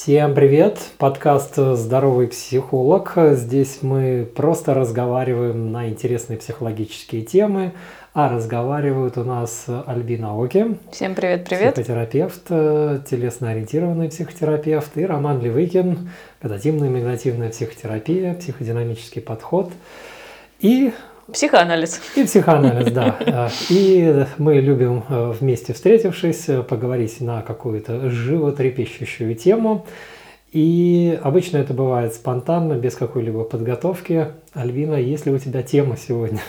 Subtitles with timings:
[0.00, 0.78] Всем привет!
[0.96, 3.14] Подкаст «Здоровый психолог».
[3.32, 7.72] Здесь мы просто разговариваем на интересные психологические темы,
[8.14, 10.78] а разговаривают у нас Альбина Оки.
[10.92, 11.74] Всем привет-привет!
[11.74, 16.10] Психотерапевт, телесно-ориентированный психотерапевт и Роман Левыкин,
[16.40, 19.72] когнитивная и психотерапия, психодинамический подход.
[20.60, 20.92] И
[21.32, 22.00] Психоанализ.
[22.16, 23.50] И психоанализ, да.
[23.68, 29.84] И мы любим э, вместе встретившись э, поговорить на какую-то животрепещущую тему.
[30.52, 34.28] И обычно это бывает спонтанно, без какой-либо подготовки.
[34.54, 36.40] Альвина, есть ли у тебя тема сегодня?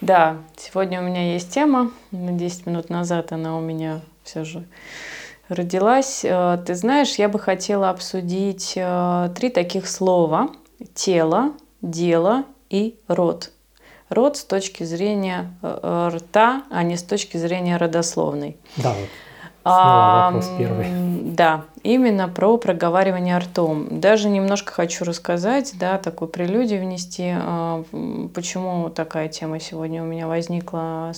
[0.00, 1.92] Да, сегодня у меня есть тема.
[2.10, 4.64] 10 минут назад она у меня все же
[5.48, 6.24] родилась.
[6.24, 8.76] Э, ты знаешь, я бы хотела обсудить
[9.36, 10.50] три таких слова.
[10.94, 13.53] Тело, дело и род
[14.08, 18.56] род с точки зрения э, э, рта, а не с точки зрения родословной.
[18.76, 19.08] Да, вот.
[19.62, 20.88] Снова вопрос первый.
[21.22, 23.98] Да, именно про проговаривание ртом.
[23.98, 27.82] Даже немножко хочу рассказать, да, такую прелюдию внести, а,
[28.34, 31.12] почему такая тема сегодня у меня возникла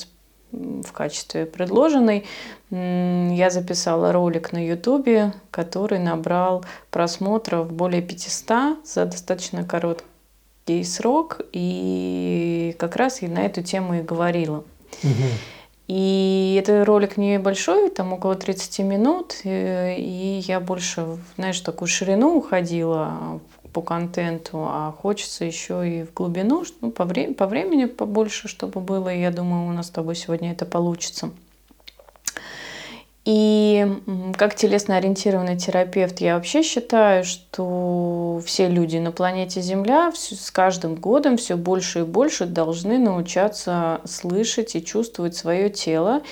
[0.53, 2.25] в качестве предложенной.
[2.71, 10.07] Я записала ролик на ютубе, который набрал просмотров более 500 за достаточно короткий
[10.67, 14.65] короткий срок, и как раз я на эту тему и говорила.
[15.03, 15.25] Угу.
[15.89, 23.41] И это ролик небольшой, там около 30 минут, и я больше, знаешь, такую ширину уходила
[23.73, 28.81] по контенту, а хочется еще и в глубину, ну, по, вре- по времени побольше, чтобы
[28.81, 31.31] было, и я думаю, у нас с тобой сегодня это получится.
[33.27, 33.85] И
[34.39, 41.37] как телесно-ориентированный терапевт я вообще считаю, что все люди на планете Земля с каждым годом
[41.37, 46.23] все больше и больше должны научаться слышать и чувствовать свое тело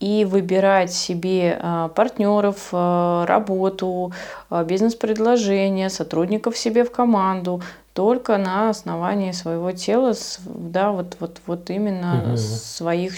[0.00, 4.12] и выбирать себе а, партнеров, а, работу,
[4.48, 7.62] а, бизнес-предложения, сотрудников себе в команду
[7.92, 12.36] только на основании своего тела, да, вот, вот, вот именно угу.
[12.38, 13.14] своих,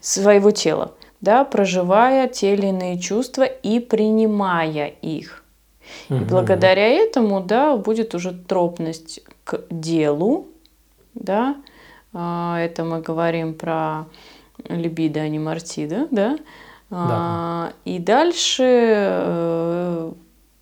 [0.00, 5.44] своего тела да, проживая те или иные чувства и принимая их.
[6.10, 6.18] Угу.
[6.18, 10.48] И благодаря этому, да, будет уже тропность к делу,
[11.14, 11.56] да,
[12.12, 14.06] а, это мы говорим про
[14.68, 16.38] либидо, а не мартида, да,
[16.90, 17.72] да.
[17.84, 20.12] И дальше э,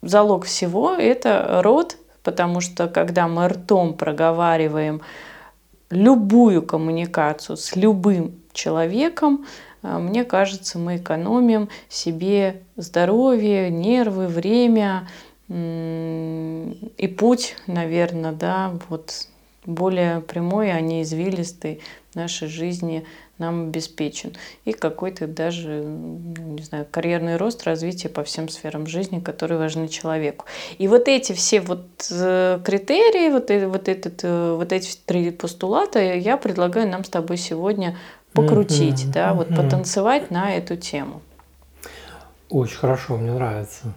[0.02, 5.02] залог всего это род, потому что когда мы ртом проговариваем
[5.90, 9.46] любую коммуникацию с любым человеком,
[9.86, 15.08] мне кажется, мы экономим себе здоровье, нервы, время
[15.48, 19.28] и путь, наверное, да, вот
[19.64, 21.80] более прямой, а не извилистый
[22.12, 23.04] в нашей жизни
[23.38, 24.32] нам обеспечен.
[24.64, 30.46] И какой-то даже, не знаю, карьерный рост, развитие по всем сферам жизни, которые важны человеку.
[30.78, 36.00] И вот эти все вот э, критерии, вот, вот, этот, э, вот эти три постулата
[36.00, 37.98] я предлагаю нам с тобой сегодня
[38.36, 39.12] покрутить, mm-hmm.
[39.12, 39.56] да, вот mm-hmm.
[39.56, 41.22] потанцевать на эту тему.
[42.48, 43.92] Очень хорошо, мне нравится.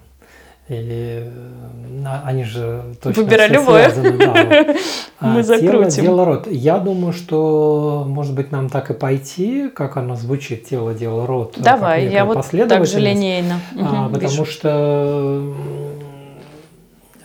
[0.70, 3.90] И э, они же точно Выбирай любое.
[3.90, 4.78] Связаны, да, вот.
[5.20, 5.90] Мы а, закрутим.
[5.90, 6.48] Тело, дело, род.
[6.48, 11.56] Я думаю, что, может быть, нам так и пойти, как оно звучит, тело, дело, род.
[11.58, 13.60] Давай, я вот так же линейно.
[13.80, 14.46] А, угу, потому вижу.
[14.46, 15.56] что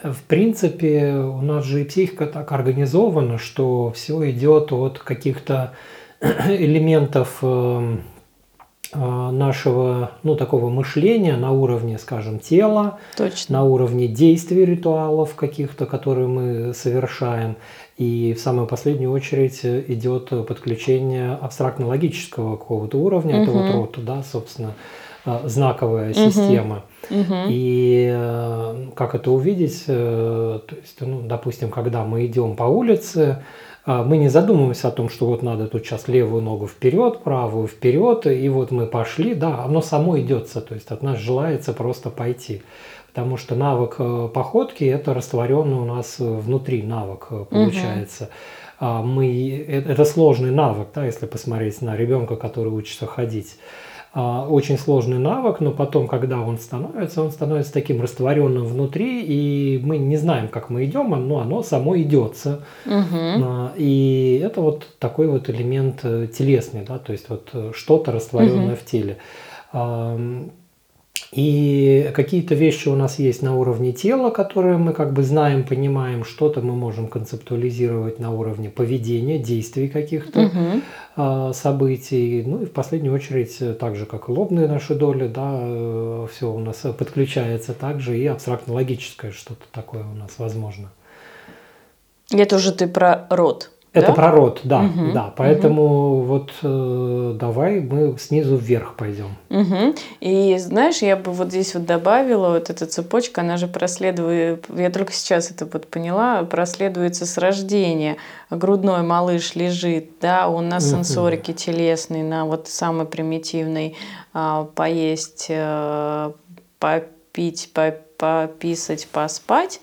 [0.02, 5.72] в принципе, у нас же и психика так организована, что все идет от каких-то
[6.48, 8.02] элементов эм,
[8.92, 13.58] э, нашего, ну, такого мышления на уровне, скажем, тела, Точно.
[13.58, 17.56] на уровне действий ритуалов каких-то, которые мы совершаем.
[17.98, 23.42] И в самую последнюю очередь идет подключение абстрактно-логического какого-то уровня, угу.
[23.42, 24.74] это вот рот, да, собственно,
[25.26, 26.18] э, знаковая угу.
[26.18, 26.84] система.
[27.10, 27.34] Угу.
[27.48, 29.84] И э, как это увидеть?
[29.86, 33.42] То есть, ну, допустим, когда мы идем по улице,
[33.86, 38.26] мы не задумываемся о том, что вот надо тут сейчас левую ногу вперед, правую вперед,
[38.26, 42.62] и вот мы пошли, да, оно само идется, то есть от нас желается просто пойти.
[43.08, 48.24] Потому что навык э, походки– это растворенный у нас внутри навык э, получается.
[48.24, 48.30] Угу.
[48.80, 53.56] Мы, это сложный навык, да, если посмотреть на ребенка, который учится ходить.
[54.16, 59.80] А, очень сложный навык, но потом, когда он становится, он становится таким растворенным внутри, и
[59.82, 62.62] мы не знаем, как мы идем, но оно само идется.
[62.86, 63.70] Угу.
[63.76, 68.74] И это вот такой вот элемент э, телесный, да, то есть вот э, что-то растворенное
[68.74, 68.76] угу.
[68.76, 69.18] в теле.
[71.34, 76.24] И какие-то вещи у нас есть на уровне тела, которые мы как бы знаем, понимаем,
[76.24, 80.42] что-то мы можем концептуализировать на уровне поведения, действий каких-то
[81.16, 81.52] угу.
[81.52, 82.44] событий.
[82.46, 86.52] Ну и в последнюю очередь, так же как и лобные наши доли, да, э, все
[86.52, 90.92] у нас подключается также и абстрактно-логическое что-то такое у нас возможно.
[92.30, 93.70] Это уже ты про род.
[93.94, 94.12] Это да?
[94.12, 95.12] про род, да, угу.
[95.12, 95.32] да.
[95.36, 96.22] Поэтому угу.
[96.24, 99.36] вот э, давай мы снизу вверх пойдем.
[99.50, 99.94] Угу.
[100.20, 104.90] И знаешь, я бы вот здесь вот добавила вот эта цепочка, она же проследует, я
[104.90, 108.16] только сейчас это вот поняла, проследуется с рождения.
[108.50, 111.58] Грудной малыш лежит, да, он на сенсорике угу.
[111.58, 113.96] телесной, на вот самой примитивной
[114.32, 116.32] а, поесть, а,
[116.80, 119.80] попить, пописать, поспать.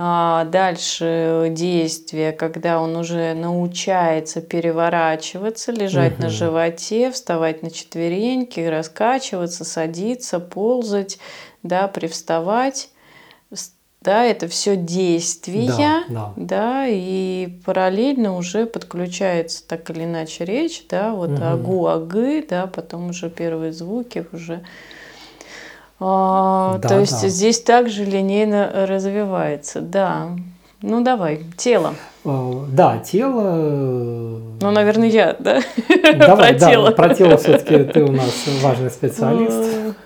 [0.00, 6.22] А, дальше действие, когда он уже научается переворачиваться, лежать угу.
[6.22, 11.18] на животе, вставать на четвереньки, раскачиваться, садиться, ползать,
[11.64, 12.90] да, привставать.
[14.00, 16.32] Да, это все действия, да, да.
[16.36, 21.44] да, и параллельно уже подключается так или иначе речь, да, вот угу.
[21.44, 24.64] агу, агы, да, потом уже первые звуки уже
[26.00, 27.28] а, да, то есть да.
[27.28, 30.28] здесь также линейно развивается, да.
[30.80, 31.94] Ну давай, тело.
[32.24, 33.42] А, да, тело.
[33.46, 35.60] Э, ну, наверное, я, да?
[36.14, 36.90] Давай, про да, тело.
[36.92, 39.96] Про тело все-таки ты у нас важный специалист.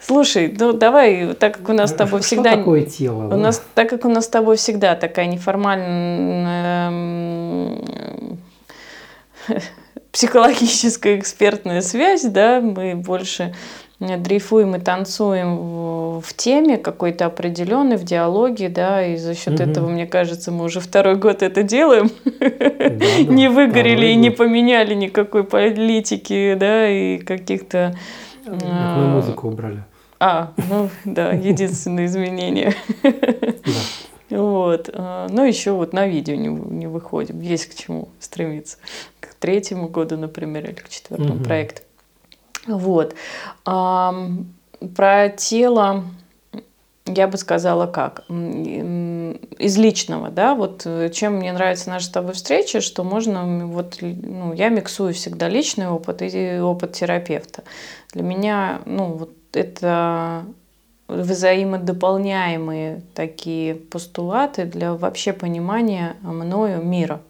[0.00, 2.50] Слушай, ну давай, так как у нас с тобой Что всегда...
[2.50, 3.26] Что такое тело?
[3.26, 3.36] У да?
[3.36, 6.90] нас, так как у нас с тобой всегда такая неформальная
[10.12, 13.54] психологическая экспертная связь, да, мы больше
[14.16, 19.70] дрейфуем и танцуем в, теме какой-то определенной, в диалоге, да, и за счет угу.
[19.70, 24.94] этого, мне кажется, мы уже второй год это делаем, да, не выгорели и не поменяли
[24.94, 27.96] никакой политики, да, и каких-то...
[28.46, 29.84] Мы а, музыку убрали.
[30.20, 32.74] А, ну да, единственное изменение.
[34.30, 34.90] Вот.
[34.92, 37.40] Ну, еще вот на видео не, не выходим.
[37.40, 38.78] Есть к чему стремиться.
[39.20, 41.44] К третьему году, например, или к четвертому угу.
[41.44, 41.82] проекту.
[42.66, 43.14] Вот.
[43.64, 46.04] Про тело
[47.06, 48.24] я бы сказала как?
[48.28, 53.98] Из личного, да, вот э, чем мне нравится наша с тобой встреча, что можно, вот,
[54.00, 57.62] ну, я миксую всегда личный опыт и опыт терапевта.
[58.12, 60.44] Для меня, ну, вот это
[61.08, 67.20] взаимодополняемые такие постулаты для вообще понимания мною мира.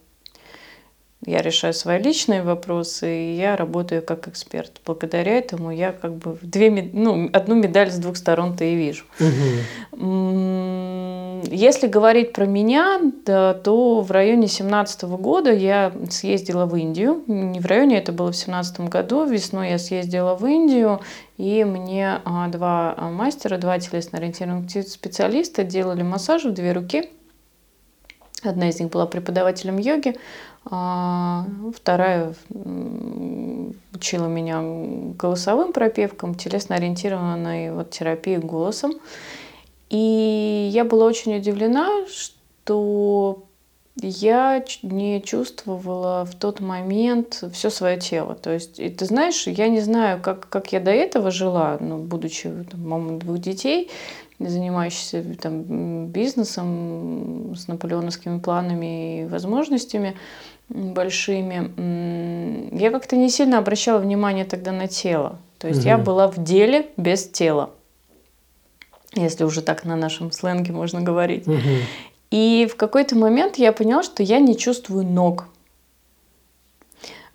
[1.26, 4.80] Я решаю свои личные вопросы, и я работаю как эксперт.
[4.84, 9.04] Благодаря этому я как бы две, ну, одну медаль с двух сторон-то и вижу.
[9.20, 10.04] Угу.
[11.50, 17.22] Если говорить про меня, да, то в районе 17 года я съездила в Индию.
[17.26, 19.24] Не в районе, это было в 17 году.
[19.24, 21.00] Весной я съездила в Индию,
[21.38, 27.08] и мне а, два мастера, два телесно-ориентированных специалиста делали массаж в две руки.
[28.42, 30.16] Одна из них была преподавателем йоги,
[30.66, 31.46] а
[31.76, 32.34] вторая
[33.94, 34.60] учила меня
[35.16, 38.92] голосовым пропевкам, телесно-ориентированной вот терапией голосом.
[39.90, 43.44] И я была очень удивлена, что
[43.96, 48.34] я не чувствовала в тот момент все свое тело.
[48.34, 51.98] То есть, и ты знаешь, я не знаю, как, как я до этого жила, ну,
[51.98, 53.90] будучи там, мамой двух детей,
[54.40, 60.16] занимающийся там, бизнесом с наполеоновскими планами и возможностями
[60.68, 65.38] большими, я как-то не сильно обращала внимание тогда на тело.
[65.58, 65.88] То есть угу.
[65.88, 67.70] я была в деле без тела,
[69.14, 71.46] если уже так на нашем сленге можно говорить.
[71.46, 71.58] Угу.
[72.30, 75.46] И в какой-то момент я поняла, что я не чувствую ног.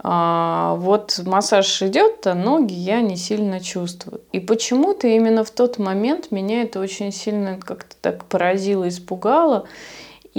[0.02, 4.22] А, вот массаж идет, а ноги я не сильно чувствую.
[4.32, 9.68] И почему-то именно в тот момент меня это очень сильно как-то так поразило, испугало.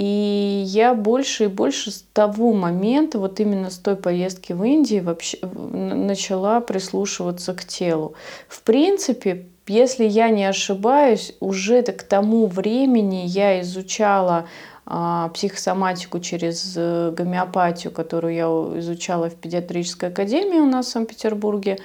[0.01, 5.03] И я больше и больше с того момента, вот именно с той поездки в Индию,
[5.03, 8.15] вообще начала прислушиваться к телу.
[8.47, 14.47] В принципе, если я не ошибаюсь, уже к тому времени я изучала
[14.87, 21.77] а, психосоматику через э, гомеопатию, которую я изучала в педиатрической академии у нас в Санкт-Петербурге.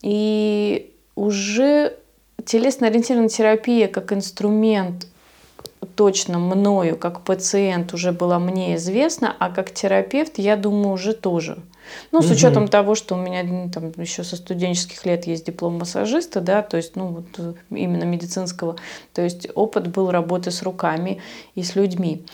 [0.00, 1.98] И уже
[2.46, 5.06] телесно-ориентированная терапия как инструмент
[5.94, 11.58] точно мною как пациент уже была мне известна, а как терапевт, я думаю, уже тоже.
[12.10, 12.34] Ну, с угу.
[12.34, 16.76] учетом того, что у меня там еще со студенческих лет есть диплом массажиста, да, то
[16.76, 18.76] есть, ну, вот э, именно медицинского,
[19.12, 21.20] то есть опыт был работы с руками
[21.54, 22.24] и с людьми.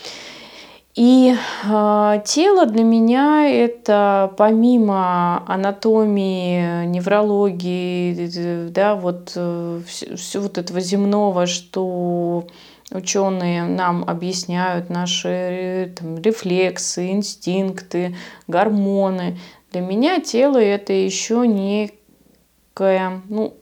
[0.95, 10.57] И э, тело для меня это помимо анатомии, неврологии, да, вот э, все, все вот
[10.57, 12.47] этого земного, что
[12.91, 18.15] ученые нам объясняют наши там, рефлексы, инстинкты,
[18.47, 19.37] гормоны.
[19.71, 23.53] Для меня тело это еще некая, ну,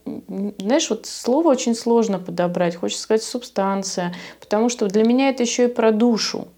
[0.58, 5.64] знаешь, вот слово очень сложно подобрать, хочется сказать субстанция, потому что для меня это еще
[5.64, 6.48] и про душу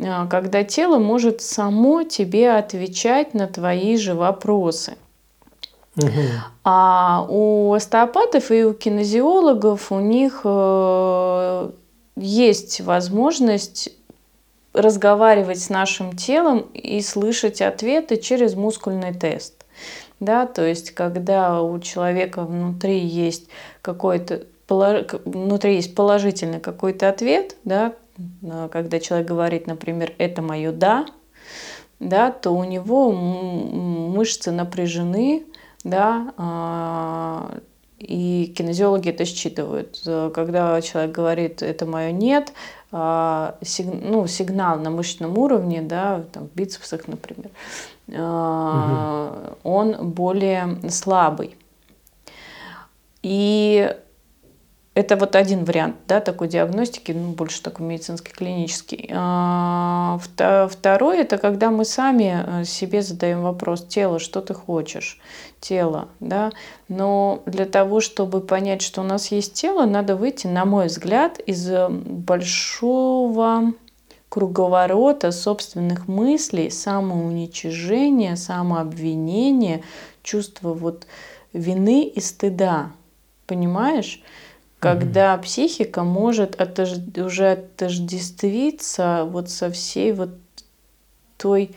[0.00, 4.96] а, когда тело может само тебе отвечать на твои же вопросы.
[5.96, 6.10] Угу.
[6.64, 11.70] А у остеопатов и у кинезиологов у них э,
[12.16, 13.90] есть возможность
[14.72, 19.64] разговаривать с нашим телом и слышать ответы через мускульный тест.
[20.20, 23.48] Да, то есть, когда у человека внутри есть
[23.82, 27.92] какой-то внутри есть положительный какой-то ответ, да,
[28.72, 31.06] когда человек говорит, например, это мое да,
[32.00, 35.44] да, то у него мышцы напряжены,
[35.82, 37.58] да, а,
[37.98, 40.02] и кинезиологи это считывают.
[40.34, 42.52] Когда человек говорит «это мое нет»,
[42.96, 47.50] а, ну, сигнал на мышечном уровне, да, там, в бицепсах, например,
[48.06, 49.56] угу.
[49.64, 51.56] он более слабый.
[53.22, 53.96] И
[54.94, 59.10] это вот один вариант да, такой диагностики, ну, больше такой медицинский, клинический.
[59.12, 60.20] А,
[60.70, 65.20] второй– это когда мы сами э, себе задаем вопрос, тело, что ты хочешь?
[65.60, 66.52] Тело, да?
[66.88, 71.40] Но для того, чтобы понять, что у нас есть тело, надо выйти, на мой взгляд,
[71.40, 73.72] из э, большого
[74.28, 79.82] круговорота собственных мыслей, самоуничижения, самообвинения,
[80.22, 81.08] чувства вот
[81.52, 82.92] вины и стыда.
[83.46, 84.22] Понимаешь?
[84.84, 85.42] Когда mm-hmm.
[85.42, 86.90] психика может отож...
[87.16, 90.30] уже отождествиться вот со всей вот
[91.36, 91.74] той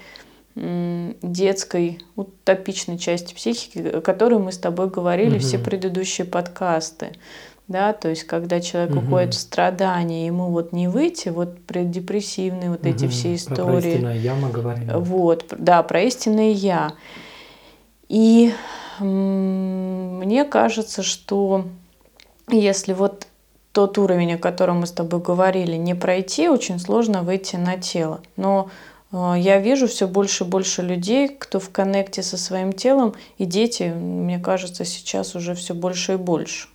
[0.55, 5.39] детской утопичной части психики, о которой мы с тобой говорили угу.
[5.39, 7.11] все предыдущие подкасты.
[7.67, 9.05] Да, то есть, когда человек угу.
[9.05, 12.89] уходит в страдания, ему вот не выйти, вот преддепрессивные вот угу.
[12.89, 13.65] эти все истории.
[13.65, 14.89] Про истинное я мы говорим.
[14.99, 16.93] Вот, да, про истинное я.
[18.09, 18.51] И
[18.99, 21.65] мне кажется, что
[22.49, 23.27] если вот
[23.71, 28.21] тот уровень, о котором мы с тобой говорили, не пройти, очень сложно выйти на тело.
[28.35, 28.71] Но
[29.11, 33.45] э, я вижу все больше и больше людей, кто в коннекте со своим телом, и
[33.45, 36.69] дети, мне кажется, сейчас уже все больше и больше.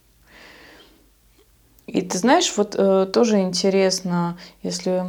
[1.87, 5.05] И ты знаешь, вот э, тоже интересно, если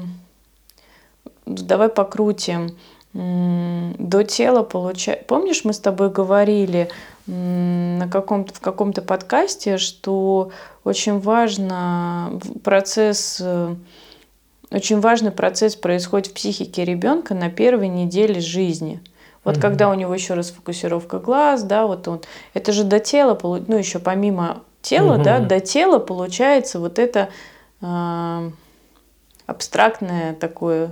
[1.45, 2.75] давай покрутим
[3.13, 5.27] до тела получать.
[5.27, 6.89] Помнишь, мы с тобой говорили,
[7.25, 10.51] на каком-то, в каком-то подкасте, что
[10.83, 13.75] очень важно процесс, э,
[14.71, 19.01] очень важный процесс происходит в психике ребенка на первой неделе жизни.
[19.43, 19.61] Вот mm-hmm.
[19.61, 22.21] когда у него еще раз фокусировка глаз, да, вот он,
[22.53, 25.23] это же до тела, ну еще помимо тела, mm-hmm.
[25.23, 27.29] да, до тела получается вот это
[27.81, 28.51] э,
[29.45, 30.91] абстрактное такое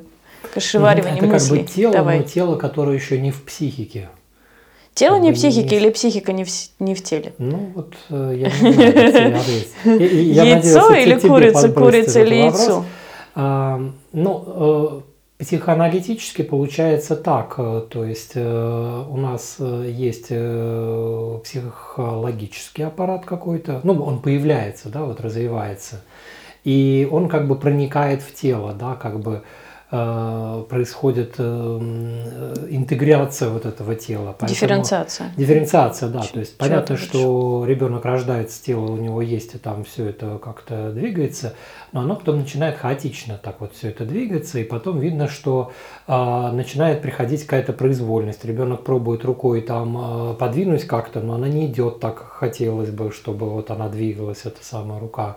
[0.54, 1.26] кашеваривание mm-hmm.
[1.26, 1.58] это мыслей.
[1.58, 2.20] как бы тело, Давай.
[2.20, 4.10] но тело, которое еще не в психике.
[4.94, 7.34] Тело не в психике или психика не в, не в теле?
[7.38, 9.38] Ну вот э, я не знаю,
[10.04, 12.84] Яйцо или курица, курица или яйцо?
[13.34, 13.82] А,
[14.12, 14.44] ну,
[15.40, 20.28] э, психоаналитически получается так, э, то есть у нас есть
[21.44, 26.02] психологический аппарат какой-то, ну он появляется, да, вот развивается,
[26.66, 29.42] и он как бы проникает в тело, да, как бы
[29.92, 34.28] происходит э, э, интеграция вот этого тела.
[34.40, 35.34] Поэтому, дифференциация.
[35.36, 36.22] Дифференциация, да.
[36.22, 40.92] То есть понятно, что ребенок рождается, тело у него есть, и там все это как-то
[40.94, 41.56] двигается,
[41.92, 45.74] но оно потом начинает хаотично так вот все это двигаться, и потом видно, что
[46.08, 48.46] э, начинает приходить какая-то произвольность.
[48.46, 53.12] Ребенок пробует рукой там э, подвинуть как-то, но она не идет так, как хотелось бы,
[53.12, 55.36] чтобы вот она двигалась, эта самая рука.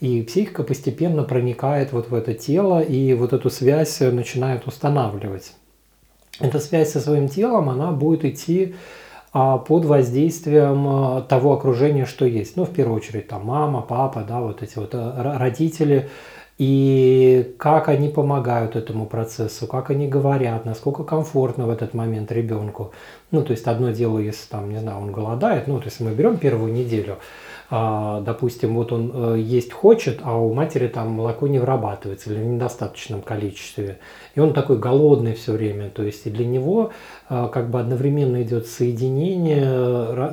[0.00, 5.54] И психика постепенно проникает вот в это тело и вот эту связь начинает устанавливать.
[6.38, 8.74] Эта связь со своим телом, она будет идти
[9.32, 12.56] а, под воздействием а, того окружения, что есть.
[12.56, 16.08] Ну, в первую очередь, там мама, папа, да, вот эти вот э, родители,
[16.58, 22.92] и как они помогают этому процессу, как они говорят, насколько комфортно в этот момент ребенку.
[23.30, 26.12] Ну, то есть одно дело, если там, не знаю, он голодает, ну, то есть мы
[26.12, 27.18] берем первую неделю,
[27.70, 32.46] допустим, вот он э, есть хочет, а у матери там молоко не вырабатывается или в
[32.46, 33.98] недостаточном количестве.
[34.36, 35.90] И он такой голодный все время.
[35.90, 36.92] То есть и для него
[37.28, 39.64] э, как бы одновременно идет соединение,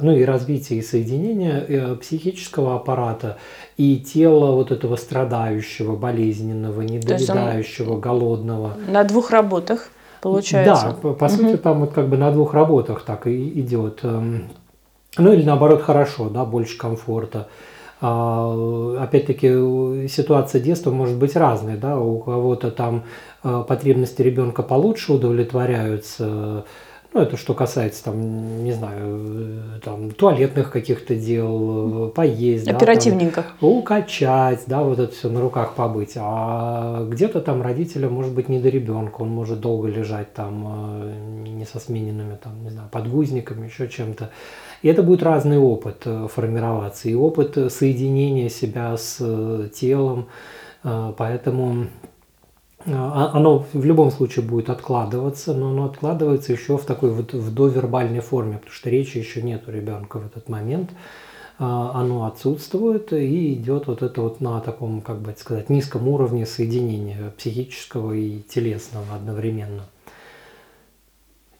[0.02, 3.38] ну и развитие и соединение э, психического аппарата
[3.78, 8.76] и тело вот этого страдающего, болезненного, недоедающего, голодного.
[8.88, 9.90] На двух работах
[10.22, 10.86] получается.
[10.86, 11.34] Да, по, по угу.
[11.34, 14.04] сути там вот как бы на двух работах так и идет.
[15.18, 17.48] Ну или наоборот хорошо, да, больше комфорта.
[18.02, 23.04] А, опять-таки ситуация детства может быть разной, да, у кого-то там
[23.44, 26.66] э, потребности ребенка получше удовлетворяются,
[27.14, 32.68] ну, это что касается, там, не знаю, там, туалетных каких-то дел, поесть.
[32.68, 33.42] Оперативненько.
[33.42, 36.14] Да, там, укачать, да, вот это все на руках побыть.
[36.18, 41.48] А где-то там родителям может быть не до ребенка, он может долго лежать там э,
[41.50, 44.32] не со смененными, там, не знаю, подгузниками, еще чем-то.
[44.84, 49.18] И это будет разный опыт э, формироваться, и опыт соединения себя с
[49.74, 50.28] телом.
[50.84, 51.88] Поэтому
[52.86, 58.20] оно в любом случае будет откладываться, но оно откладывается еще в такой вот в довербальной
[58.20, 60.92] форме, потому что речи еще нет у ребенка в этот момент.
[61.58, 67.32] Оно отсутствует и идет вот это вот на таком, как бы сказать, низком уровне соединения
[67.38, 69.84] психического и телесного одновременно.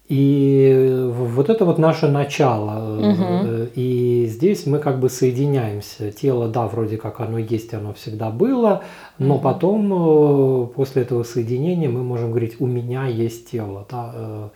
[0.10, 3.00] И вот это вот наше начало.
[3.00, 3.70] Угу.
[3.76, 6.12] И здесь мы как бы соединяемся.
[6.12, 8.84] Тело, да, вроде как оно есть, оно всегда было,
[9.18, 9.44] но угу.
[9.44, 13.88] потом э, после этого соединения мы можем говорить, у меня есть тело.
[13.90, 14.52] Да?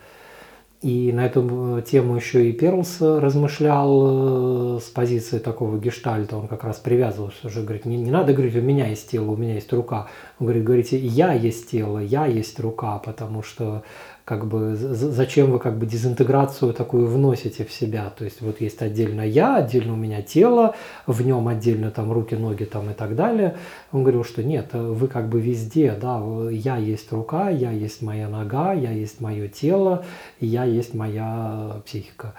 [0.80, 6.76] И на эту тему еще и Перлс размышлял с позиции такого гештальта, он как раз
[6.76, 10.06] привязывался уже, говорит, не, не надо говорить, у меня есть тело, у меня есть рука.
[10.38, 13.82] Он говорит, говорите, я есть тело, я есть рука, потому что
[14.28, 18.12] как бы зачем вы как бы дезинтеграцию такую вносите в себя.
[18.14, 20.74] То есть вот есть отдельно я, отдельно у меня тело,
[21.06, 23.56] в нем отдельно там руки, ноги там и так далее.
[23.90, 28.28] Он говорил, что нет, вы как бы везде, да, я есть рука, я есть моя
[28.28, 30.04] нога, я есть мое тело,
[30.40, 32.34] я есть моя психика.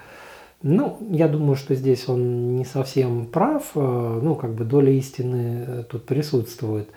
[0.62, 5.64] Ну, я думаю, что здесь он не совсем прав, э, ну, как бы доля истины
[5.66, 6.88] э, тут присутствует.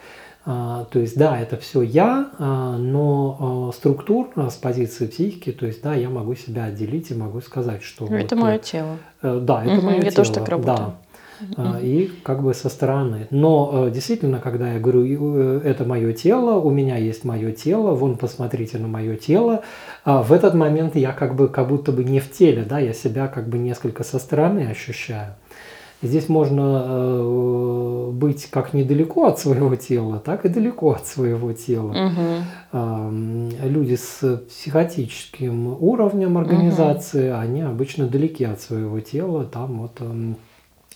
[0.46, 5.66] А, то есть, да, это все я, а, но а, структурно с позиции психики, то
[5.66, 8.06] есть, да, я могу себя отделить и могу сказать, что...
[8.08, 8.98] Это вот, мое тело.
[9.22, 10.10] Э, да, это угу, мое я тело.
[10.10, 10.94] Я тоже так работаю.
[11.40, 11.80] Да.
[11.82, 13.28] И как бы со стороны.
[13.32, 17.96] Но э, действительно, когда я говорю, э, это мое тело, у меня есть мое тело,
[17.96, 19.64] вон посмотрите на мое тело,
[20.04, 23.30] в этот момент я как бы как будто бы не в теле, да, я себя
[23.30, 25.36] как бы несколько со стороны ощущаю.
[26.04, 32.12] Здесь можно э, быть как недалеко от своего тела, так и далеко от своего тела.
[32.74, 33.52] Угу.
[33.64, 37.40] Люди с психотическим уровнем организации, угу.
[37.40, 39.46] они обычно далеки от своего тела.
[39.46, 40.02] Там вот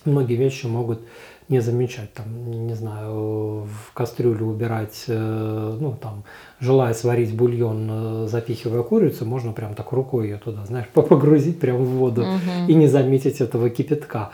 [0.04, 1.00] многие вещи могут
[1.48, 2.26] не замечать, там,
[2.66, 6.24] не знаю, в кастрюлю убирать, э, ну, там,
[6.60, 11.88] желая сварить бульон, запихивая курицу, можно прям так рукой ее туда, знаешь, погрузить прямо в
[11.88, 12.68] воду угу.
[12.68, 14.28] и не заметить этого кипятка.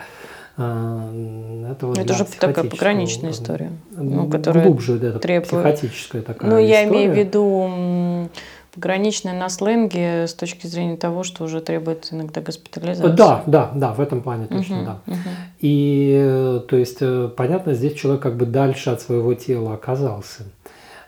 [0.57, 3.71] Это, вот, это да, уже такая пограничная история.
[3.91, 5.49] Ну, которая глубже это требует...
[5.49, 8.29] психотическая такая Ну, я имею в виду
[8.73, 13.15] пограничная на сленге с точки зрения того, что уже требует иногда госпитализации.
[13.15, 14.99] Да, да, да, в этом плане точно, угу, да.
[15.07, 15.19] Угу.
[15.61, 20.43] И, э, то есть, э, понятно, здесь человек как бы дальше от своего тела оказался.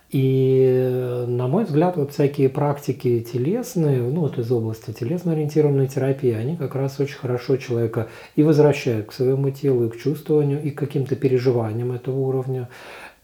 [0.10, 6.56] И, на мой взгляд, вот всякие практики телесные, ну вот из области телесно-ориентированной терапии, они
[6.56, 10.78] как раз очень хорошо человека и возвращают к своему телу, и к чувствованию, и к
[10.78, 12.70] каким-то переживаниям этого уровня.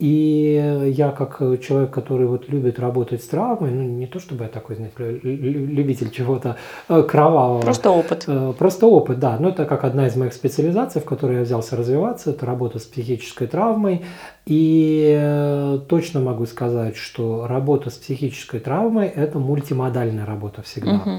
[0.03, 4.49] И я как человек, который вот любит работать с травмой, ну не то чтобы я
[4.49, 6.57] такой, знаете, любитель чего-то
[6.89, 7.61] э, кровавого.
[7.61, 8.25] Просто опыт.
[8.27, 9.37] Э, просто опыт, да.
[9.39, 12.83] Но это как одна из моих специализаций, в которой я взялся развиваться, это работа с
[12.83, 14.01] психической травмой.
[14.45, 20.95] И э, точно могу сказать, что работа с психической травмой– это мультимодальная работа всегда.
[20.95, 21.11] Угу.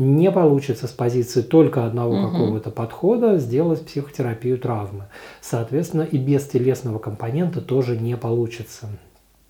[0.00, 2.30] Не получится с позиции только одного угу.
[2.30, 5.04] какого-то подхода сделать психотерапию травмы.
[5.42, 8.88] Соответственно, и без телесного компонента тоже не получится.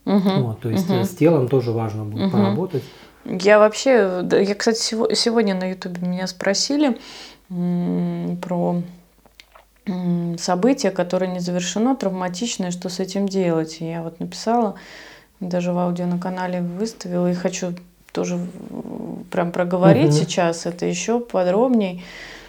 [0.06, 0.30] Угу.
[0.40, 1.04] Вот, то есть угу.
[1.04, 2.32] с телом тоже важно будет угу.
[2.32, 2.82] поработать.
[3.24, 6.98] Я вообще, я, кстати, сегодня на Ютубе меня спросили
[8.42, 8.82] про
[10.36, 13.76] событие, которое не завершено, травматичное, что с этим делать.
[13.80, 14.74] И я вот написала,
[15.38, 17.74] даже в аудио на канале выставила, и хочу
[18.12, 18.38] тоже
[19.30, 20.16] прям проговорить угу.
[20.16, 22.04] сейчас это еще подробней.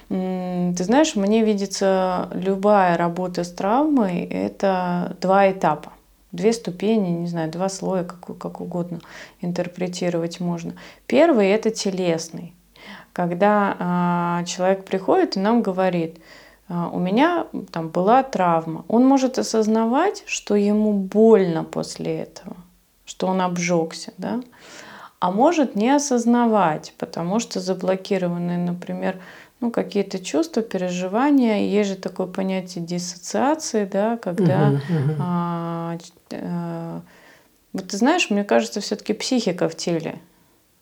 [0.09, 5.93] Ты знаешь, мне видится любая работа с травмой– это два этапа.
[6.33, 8.99] Две ступени, не знаю, два слоя, как, как угодно
[9.41, 10.73] интерпретировать можно.
[11.07, 12.53] Первый– это телесный.
[13.13, 16.17] Когда а, человек приходит и нам говорит–
[16.71, 18.85] а, у меня там была травма.
[18.87, 22.55] Он может осознавать, что ему больно после этого,
[23.03, 24.41] что он обжегся, да,
[25.21, 29.19] а может не осознавать, потому что заблокированы, например,
[29.59, 31.59] ну, какие-то чувства, переживания.
[31.59, 34.69] Есть же такое понятие диссоциации, да, когда...
[34.69, 35.15] Угу, угу.
[35.19, 35.97] А,
[36.33, 37.01] а,
[37.71, 40.17] вот ты знаешь, мне кажется, все-таки психика в теле,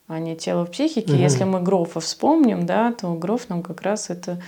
[0.07, 1.15] а не тело в психике.
[1.15, 1.21] Угу.
[1.21, 4.41] Если мы Грофа вспомним, да, то Гроф нам как раз это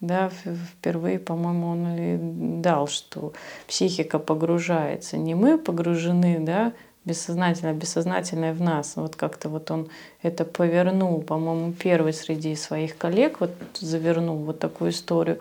[0.00, 0.30] да,
[0.78, 2.16] впервые, по-моему, он и
[2.62, 3.34] дал, что
[3.66, 5.18] психика погружается.
[5.18, 6.72] Не мы погружены, да,
[7.04, 8.94] бессознательное, бессознательное в нас.
[8.96, 9.88] Вот как-то вот он
[10.22, 15.38] это повернул, по-моему, первый среди своих коллег вот завернул вот такую историю.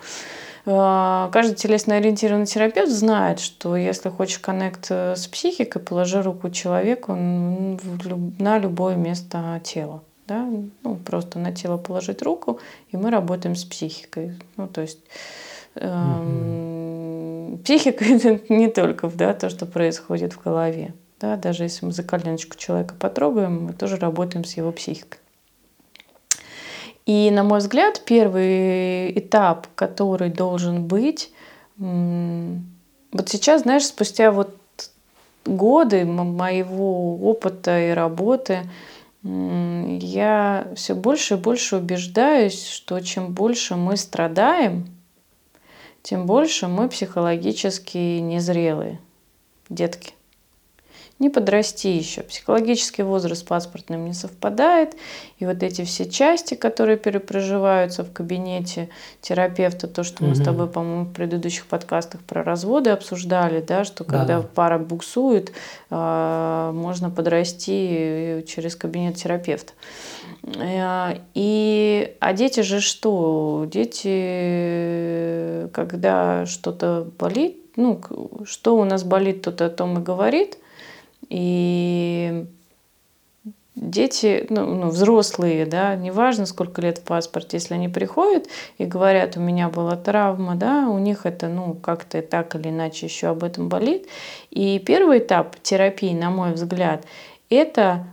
[0.66, 6.50] А, каждый телесно ориентированный терапевт знает, что если хочешь коннект э, с психикой, положи руку
[6.50, 10.04] человеку на любое место тела.
[10.26, 10.48] Да?
[10.84, 12.60] Ну, просто на тело положить руку,
[12.92, 14.40] и мы работаем с психикой.
[14.56, 15.00] Ну, то есть
[15.76, 20.94] эм, психика это не только да, то, что происходит в голове.
[21.24, 25.22] Да, даже если мы за коленочку человека потрогаем, мы тоже работаем с его психикой.
[27.06, 31.32] И, на мой взгляд, первый этап, который должен быть,
[31.78, 34.54] вот сейчас, знаешь, спустя вот
[35.46, 38.70] годы моего опыта и работы,
[39.24, 44.90] я все больше и больше убеждаюсь, что чем больше мы страдаем,
[46.02, 49.00] тем больше мы психологически незрелые
[49.70, 50.16] детки
[51.20, 52.22] не подрасти еще.
[52.22, 54.96] Психологический возраст с паспортным не совпадает.
[55.40, 58.90] И вот эти все части, которые перепроживаются в кабинете
[59.22, 64.04] терапевта, то, что мы с тобой, по-моему, в предыдущих подкастах про разводы обсуждали, да, что
[64.04, 64.48] да, когда да.
[64.54, 65.52] пара буксует,
[65.90, 69.74] а, можно подрасти через кабинет терапевта.
[70.44, 73.66] Э, и, а дети же что?
[73.72, 74.10] Дети,
[75.74, 78.02] когда что-то болит, ну,
[78.46, 80.58] что у нас болит, тот о том и говорит.
[81.34, 82.46] И
[83.74, 88.46] дети, ну, ну, взрослые, да, неважно, сколько лет в паспорте, если они приходят
[88.78, 93.08] и говорят, у меня была травма, да, у них это, ну, как-то так или иначе
[93.08, 94.08] еще об этом болит.
[94.52, 97.04] И первый этап терапии, на мой взгляд,
[97.50, 98.06] это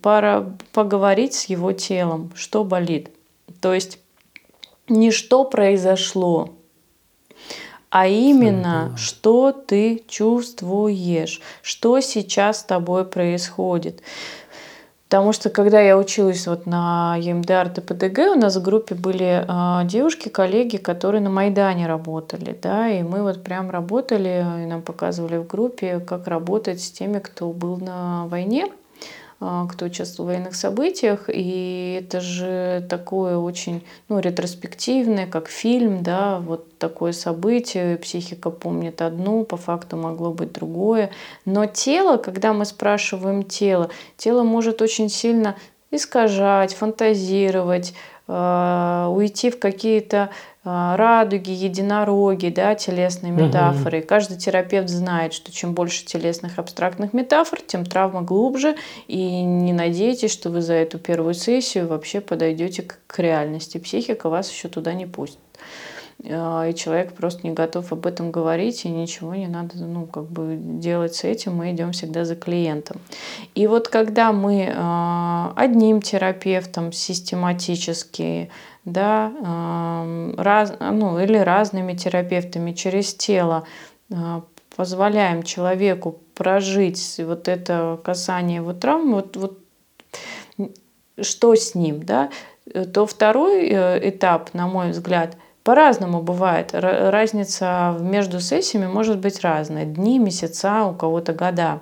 [0.00, 3.10] пора поговорить с его телом, что болит.
[3.60, 3.98] То есть
[4.88, 6.54] не что произошло,
[7.94, 8.96] а именно, да.
[8.96, 14.02] что ты чувствуешь, что сейчас с тобой происходит.
[15.08, 19.86] Потому что когда я училась вот на ЕМДР ТПДГ, у нас в группе были э,
[19.86, 25.36] девушки, коллеги, которые на Майдане работали, да, и мы вот прям работали, и нам показывали
[25.36, 28.72] в группе, как работать с теми, кто был на войне.
[29.46, 36.02] А, кто участвовал в военных событиях, и это же такое очень ну, ретроспективное, как фильм,
[36.02, 41.10] да, вот такое событие, психика помнит одно, по факту могло быть другое,
[41.44, 45.56] но тело, когда мы спрашиваем тело, тело может очень сильно
[45.90, 47.92] искажать, фантазировать,
[48.26, 50.30] а, уйти в какие-то
[50.64, 53.98] радуги, единороги, да, телесные метафоры.
[54.00, 54.06] Угу.
[54.06, 58.76] Каждый терапевт знает, что чем больше телесных абстрактных метафор, тем травма глубже.
[59.06, 63.78] И не надейтесь, что вы за эту первую сессию вообще подойдете к, к реальности.
[63.78, 65.38] Психика вас еще туда не пустит.
[66.26, 70.24] А, и человек просто не готов об этом говорить, и ничего не надо ну, как
[70.24, 73.00] бы делать с этим, мы идем всегда за клиентом.
[73.54, 78.50] И вот когда мы а, одним терапевтом систематически
[78.84, 80.04] да,
[80.36, 83.66] раз, ну, или разными терапевтами через тело
[84.12, 84.42] а,
[84.76, 89.58] позволяем человеку прожить вот это касание его травм, вот, вот
[91.20, 92.30] что с ним, да,
[92.92, 96.70] то второй э, этап, на мой взгляд, по-разному бывает.
[96.72, 99.84] Разница между сессиями может быть разная.
[99.84, 101.80] Дни, месяца, у кого-то года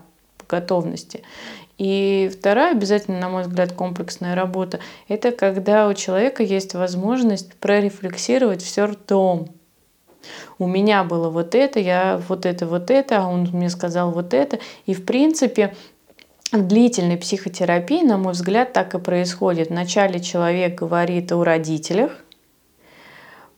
[0.48, 1.22] готовности.
[1.78, 8.62] И вторая обязательно, на мой взгляд, комплексная работа– это когда у человека есть возможность прорефлексировать
[8.62, 9.48] все ртом.
[10.58, 14.34] У меня было вот это, я вот это, вот это, а он мне сказал вот
[14.34, 14.58] это.
[14.86, 15.74] И в принципе
[16.52, 19.70] в длительной психотерапии, на мой взгляд, так и происходит.
[19.70, 22.21] Вначале человек говорит о родителях,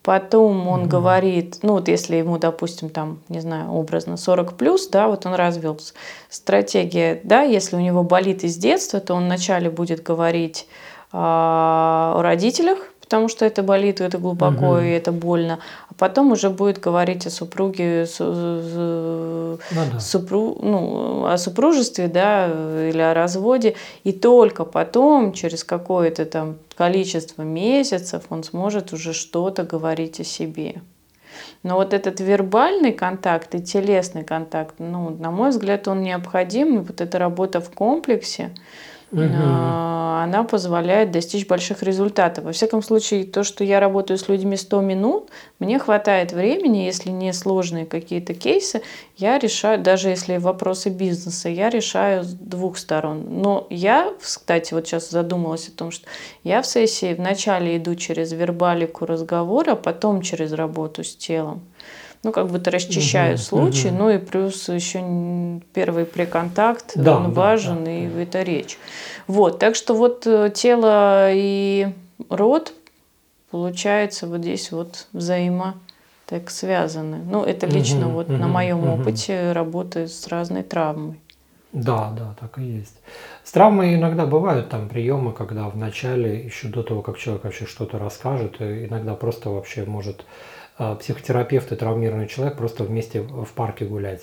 [0.05, 0.88] Потом он угу.
[0.90, 5.33] говорит, ну вот если ему, допустим, там, не знаю, образно 40 плюс, да, вот он
[5.33, 5.95] развелся.
[6.29, 10.67] Стратегия, да, если у него болит из детства, то он вначале будет говорить
[11.11, 14.81] э, о родителях, потому что это болит, это глубоко угу.
[14.81, 15.61] и это больно.
[15.96, 20.00] А потом уже будет говорить о супруге, ну, да.
[20.00, 23.76] супру, ну, о супружестве, да, или о разводе.
[24.02, 30.83] И только потом, через какое-то там количество месяцев, он сможет уже что-то говорить о себе.
[31.62, 36.76] Но вот этот вербальный контакт и телесный контакт, ну, на мой взгляд, он необходим.
[36.76, 38.54] И вот эта работа в комплексе,
[40.24, 42.44] она позволяет достичь больших результатов.
[42.44, 47.11] Во всяком случае, то, что я работаю с людьми 100 минут, мне хватает времени, если
[47.11, 48.83] не сложные какие-то кейсы,
[49.16, 53.24] я решаю, даже если вопросы бизнеса, я решаю с двух сторон.
[53.29, 56.07] Но я, кстати, вот сейчас задумалась о том, что
[56.42, 61.62] я в сессии вначале иду через вербалику разговора, потом через работу с телом
[62.24, 63.98] ну, как бы ты расчищаю угу, случай, угу.
[63.98, 68.22] ну и плюс еще первый приконтакт, да, он да, важен, да, и да.
[68.22, 68.78] это речь.
[69.26, 71.88] Вот, так что вот э, тело и
[72.28, 72.72] рот,
[73.50, 75.74] получается, вот здесь вот взаимо
[76.26, 77.18] так связаны.
[77.18, 79.02] Ну, это лично угу, вот угу, на моем угу.
[79.02, 81.20] опыте работы с разной травмой.
[81.72, 82.96] Да, да, так и есть.
[83.42, 87.66] С травмой иногда бывают там приемы, когда в начале, еще до того, как человек вообще
[87.66, 90.24] что-то расскажет, э, иногда просто вообще может
[90.76, 94.22] психотерапевт и травмированный человек просто вместе в парке гулять.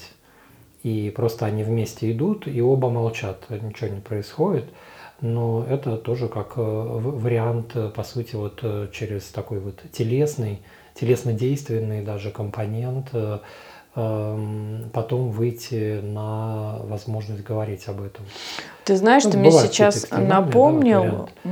[0.83, 4.65] И просто они вместе идут, и оба молчат, ничего не происходит.
[5.21, 10.63] Но это тоже как э, вариант, э, по сути, вот э, через такой вот телесный,
[10.95, 13.09] телесно-действенный даже компонент
[13.95, 18.25] эм, потом выйти на возможность говорить об этом.
[18.83, 21.51] Ты знаешь, ну, ты мне сейчас напомнил, да,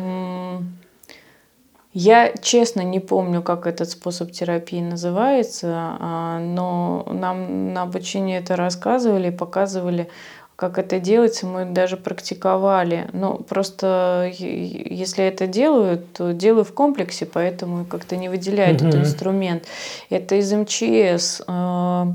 [1.94, 8.56] я честно не помню, как этот способ терапии называется, а, но нам на обучении это
[8.56, 10.10] рассказывали, показывали,
[10.56, 13.10] как это делается, мы даже практиковали.
[13.14, 18.90] Но просто если это делают, то делаю в комплексе, поэтому как-то не выделяют mm-hmm.
[18.90, 19.64] этот инструмент.
[20.10, 22.14] Это из МЧС а,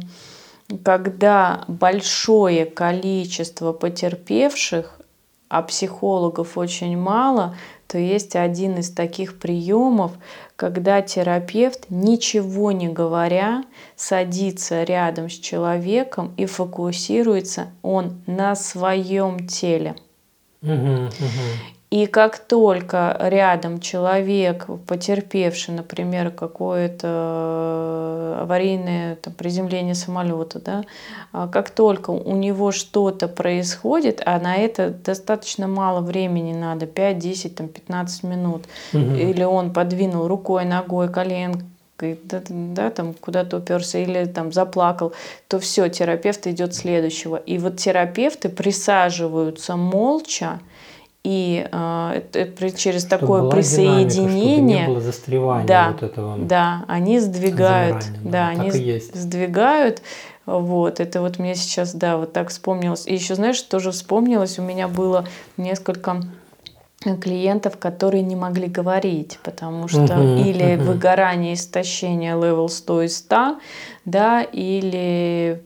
[0.82, 4.98] когда большое количество потерпевших,
[5.48, 7.56] а психологов очень мало,
[7.94, 10.10] то есть один из таких приемов,
[10.56, 13.62] когда терапевт, ничего не говоря,
[13.94, 19.94] садится рядом с человеком и фокусируется он на своем теле.
[21.94, 30.84] И как только рядом человек, потерпевший, например, какое-то э, аварийное там, приземление самолета, да,
[31.30, 37.16] а как только у него что-то происходит, а на это достаточно мало времени надо, 5,
[37.16, 38.98] 10, там, 15 минут, угу.
[39.00, 45.12] или он подвинул рукой, ногой, коленкой, да, да, там куда-то уперся или там заплакал,
[45.46, 47.36] то все, терапевт идет следующего.
[47.36, 50.58] И вот терапевты присаживаются молча,
[51.24, 56.38] и э, через чтобы такое присоединение, динамика, чтобы не было застревания да, вот этого.
[56.38, 60.02] Да, они сдвигают, замирания, да, они сдвигают.
[60.44, 63.06] Вот, это вот мне сейчас, да, вот так вспомнилось.
[63.06, 65.24] И еще, знаешь, тоже вспомнилось, у меня было
[65.56, 66.20] несколько
[67.22, 70.84] клиентов, которые не могли говорить, потому что uh-huh, или uh-huh.
[70.84, 73.58] выгорание, истощение level 100 из 100,
[74.04, 75.62] да, или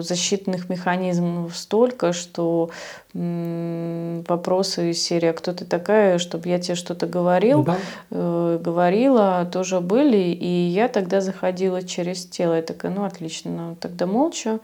[0.00, 2.70] защитных механизмов столько, что
[3.14, 7.76] вопросы из серии «А кто ты такая, чтобы я тебе что-то говорил?» да.
[8.10, 10.16] э, говорила, тоже были.
[10.18, 12.54] И я тогда заходила через тело.
[12.54, 14.60] Я такая, ну отлично, ну, тогда молча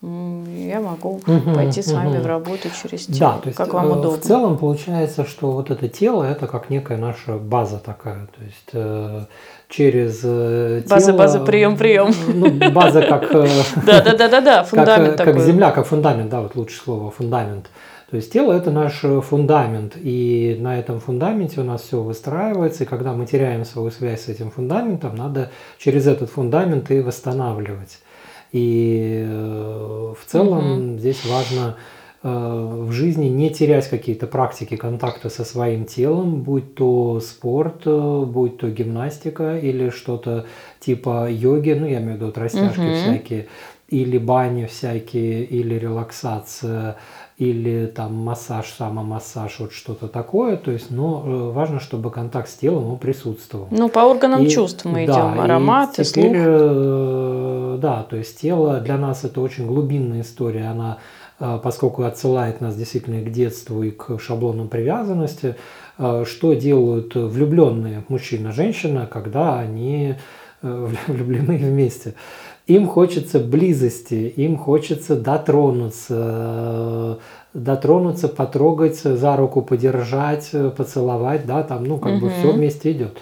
[0.00, 2.22] я могу угу, пойти с вами угу.
[2.22, 4.18] в работу через тело, да, то есть, как вам э, удобно.
[4.18, 8.68] В целом получается, что вот это тело это как некая наша база такая, то есть
[8.74, 9.24] э,
[9.68, 11.18] через э, база, тело.
[11.18, 12.12] База, прием, прием.
[12.28, 13.28] Ну, база как...
[13.86, 17.10] Да, да, да, да, да, фундамент как, как земля, как фундамент, да, вот лучшее слово,
[17.10, 17.68] фундамент.
[18.08, 22.86] То есть тело это наш фундамент, и на этом фундаменте у нас все выстраивается, и
[22.86, 27.98] когда мы теряем свою связь с этим фундаментом, надо через этот фундамент и восстанавливать.
[28.52, 30.98] И э, в целом угу.
[30.98, 31.76] здесь важно
[32.22, 38.24] э, в жизни не терять какие-то практики контакта со своим телом, будь то спорт, э,
[38.26, 40.46] будь то гимнастика или что-то
[40.80, 42.94] типа йоги, ну я имею в виду вот растяжки угу.
[42.94, 43.48] всякие,
[43.88, 46.96] или бани всякие, или релаксация,
[47.38, 50.56] или там массаж, самомассаж, вот что-то такое.
[50.56, 53.68] То есть, но ну, важно, чтобы контакт с телом он присутствовал.
[53.70, 57.80] Ну, по органам и, чувств мы да, идем, аромат, и теперь, слух.
[57.80, 60.98] Да, то есть тело для нас это очень глубинная история, она
[61.38, 65.54] поскольку отсылает нас действительно к детству и к шаблонам привязанности,
[65.96, 70.16] что делают влюбленные мужчина и женщина, когда они
[70.62, 72.14] влюблены вместе
[72.68, 77.18] им хочется близости, им хочется дотронуться,
[77.54, 82.26] дотронуться, потрогать, за руку подержать, поцеловать, да, там, ну, как угу.
[82.26, 83.18] бы все вместе идет.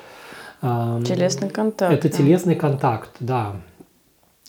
[0.60, 1.94] Телесный контакт.
[1.94, 2.16] Это да.
[2.16, 3.52] телесный контакт, да.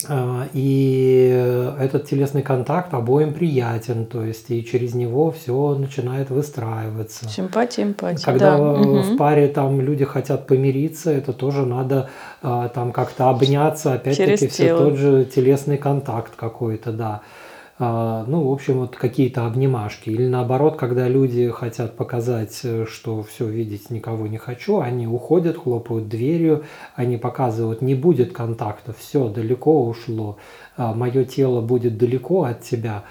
[0.08, 7.28] А, и этот телесный контакт обоим приятен, то есть и через него все начинает выстраиваться.
[7.28, 8.24] Симпатия, эмпатия.
[8.24, 8.74] Когда да.
[8.74, 12.10] в паре там люди хотят помириться, это тоже надо
[12.44, 17.22] а, там как-то обняться, опять-таки все тот же телесный контакт какой-то, да.
[17.80, 20.10] А, ну, в общем, вот какие-то обнимашки.
[20.10, 25.58] Или наоборот, когда люди хотят показать, э, что все, видеть никого не хочу, они уходят,
[25.58, 26.64] хлопают дверью,
[26.96, 30.38] они показывают, не будет контакта, все, далеко ушло,
[30.76, 33.04] а, мое тело будет далеко от тебя.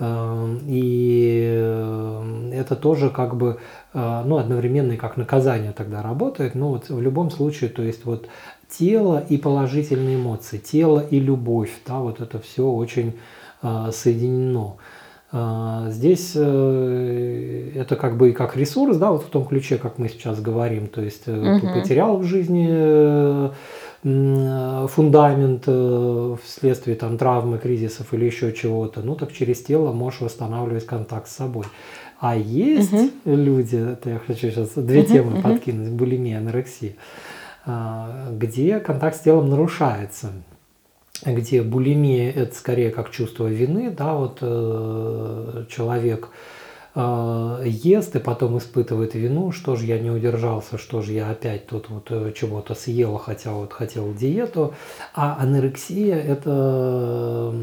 [0.00, 3.58] А, и э, это тоже как бы,
[3.94, 6.56] ну, одновременно и как наказание тогда работает.
[6.56, 8.28] Но вот в любом случае, то есть вот
[8.68, 13.14] тело и положительные эмоции, тело и любовь, да, вот это все очень
[13.62, 14.76] соединено.
[15.30, 19.98] А, здесь э, это как бы и как ресурс, да, вот в том ключе, как
[19.98, 21.68] мы сейчас говорим, то есть угу.
[21.74, 23.50] потерял в жизни э,
[24.88, 25.64] фундамент
[26.42, 31.36] вследствие там травмы, кризисов или еще чего-то, ну так через тело можешь восстанавливать контакт с
[31.36, 31.66] собой.
[32.20, 33.10] А есть угу.
[33.26, 35.42] люди, это я хочу сейчас две угу, темы угу.
[35.42, 36.94] подкинуть, булимия, анорексия,
[37.66, 40.30] а, где контакт с телом нарушается
[41.24, 46.28] где булимия это скорее как чувство вины, да, вот э, человек
[46.94, 51.66] э, ест и потом испытывает вину, что же я не удержался, что же я опять
[51.66, 54.74] тут вот э, чего-то съел, хотя вот хотел диету,
[55.14, 57.54] а анорексия это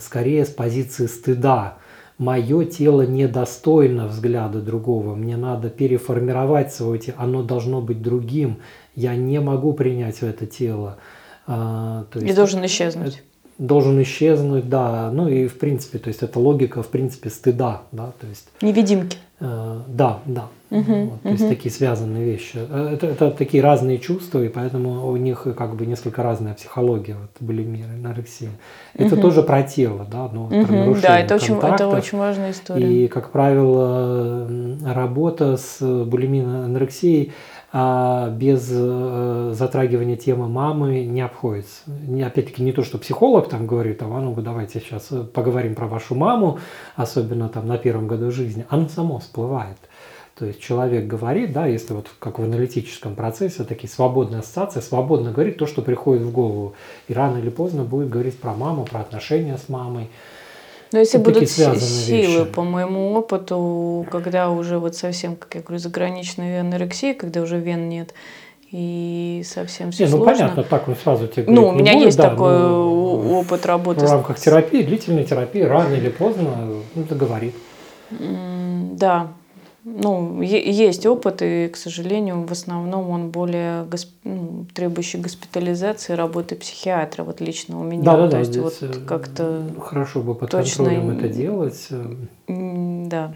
[0.00, 1.78] скорее с позиции стыда,
[2.18, 8.58] мое тело недостойно взгляда другого, мне надо переформировать свое тело, оно должно быть другим,
[8.94, 10.98] я не могу принять это тело.
[11.52, 13.24] А, то есть, и должен исчезнуть.
[13.58, 15.10] Должен исчезнуть, да.
[15.12, 18.48] Ну и в принципе, то есть это логика, в принципе, стыда, да, то есть.
[18.62, 19.18] Невидимки.
[19.40, 20.46] Э, да, да.
[20.70, 21.18] Угу, вот, угу.
[21.24, 22.52] То есть такие связанные вещи.
[22.56, 27.16] Э, это, это такие разные чувства, и поэтому у них как бы несколько разная психология,
[27.20, 28.50] вот булимия, анорексия.
[28.94, 29.22] Это угу.
[29.22, 33.04] тоже про тело, да, ну, угу, про Да, это очень, это очень важная история.
[33.04, 34.48] И, как правило,
[34.86, 37.32] работа с булимией, анорексией–
[37.72, 41.82] без э, затрагивания темы мамы не обходится.
[42.24, 46.16] Опять-таки не то, что психолог там говорит, а ну давайте сейчас э, поговорим про вашу
[46.16, 46.58] маму,
[46.96, 48.66] особенно там на первом году жизни.
[48.70, 49.78] Оно само всплывает.
[50.36, 55.30] То есть человек говорит, да, если вот как в аналитическом процессе, такие свободные ассоциации, свободно
[55.30, 56.74] говорит то, что приходит в голову.
[57.06, 60.08] И рано или поздно будет говорить про маму, про отношения с мамой.
[60.92, 62.44] Но если вот будут силы, вещи.
[62.44, 67.88] по моему опыту, когда уже вот совсем, как я говорю, заграничная анорексия, когда уже вен
[67.88, 68.12] нет,
[68.72, 72.18] и совсем все не, ну понятно, так он сразу тебе Ну, у меня будет, есть
[72.18, 74.06] да, такой опыт работы.
[74.06, 77.54] В рамках терапии, длительной терапии, рано или поздно ну, это говорит.
[78.10, 79.28] Да,
[79.84, 84.10] ну, есть опыт, и, к сожалению, в основном он более госп...
[84.24, 88.02] ну, требующий госпитализации работы психиатра, вот лично у меня.
[88.02, 88.38] Да, да, То да.
[88.40, 90.84] есть вот как-то хорошо бы под точно...
[90.84, 91.88] контролем это делать.
[92.46, 93.32] Да.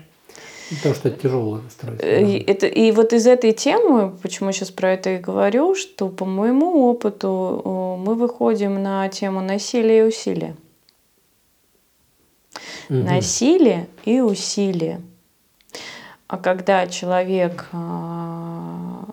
[0.70, 2.09] Потому что это тяжелое расстройство.
[2.09, 2.14] Да.
[2.14, 6.88] Это, и вот из этой темы, почему сейчас про это и говорю, что по моему
[6.88, 10.57] опыту мы выходим на тему насилия и усилия.
[12.88, 12.98] Угу.
[12.98, 15.00] Насилие и усилие.
[16.27, 19.05] А когда человек а,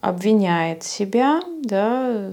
[0.00, 2.32] обвиняет себя, да,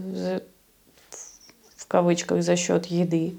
[1.78, 3.38] в кавычках за счет еды,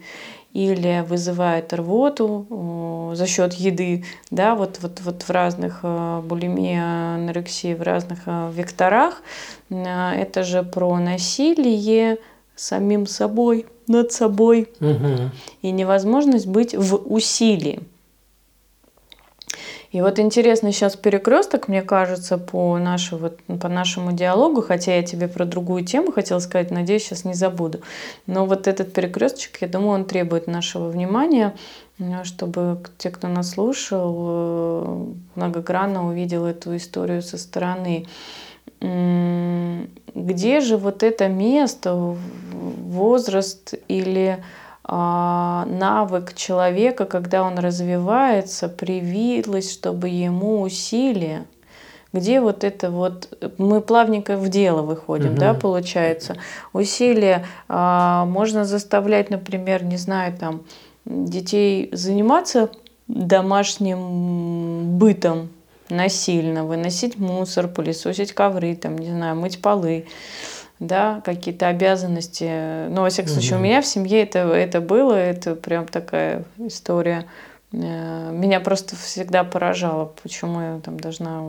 [0.57, 7.75] или вызывает рвоту за счет еды, да, вот, вот, вот в разных а, булимии, анорексии,
[7.75, 9.21] в разных а, векторах,
[9.69, 12.17] это же про насилие
[12.55, 15.31] самим собой, над собой, угу.
[15.61, 17.81] и невозможность быть в усилии.
[19.93, 25.29] И вот интересно сейчас перекресток, мне кажется, по, нашему, по нашему диалогу, хотя я тебе
[25.29, 27.81] про другую тему хотела сказать, надеюсь, сейчас не забуду.
[28.27, 31.55] Но вот этот перекресточек, я думаю, он требует нашего внимания,
[32.25, 38.07] чтобы те, кто нас слушал, э, многогранно увидел эту историю со стороны.
[38.81, 44.43] Где же вот это место, возраст или
[44.89, 51.47] навык человека, когда он развивается, привилось, чтобы ему усилие.
[52.13, 55.41] Где вот это вот, мы плавненько в дело выходим, угу.
[55.41, 56.37] да, получается.
[56.73, 60.63] Усилия а, можно заставлять, например, не знаю, там,
[61.05, 62.71] детей заниматься
[63.09, 65.51] домашним бытом
[65.89, 70.07] насильно, выносить мусор, пылесосить ковры, там, не знаю, мыть полы
[70.79, 72.89] да, какие-то обязанности.
[72.89, 73.61] Ну, во всяком случае, угу.
[73.61, 77.27] у меня в семье это, это было, это прям такая история.
[77.73, 81.43] Э, меня просто всегда поражало, почему я там должна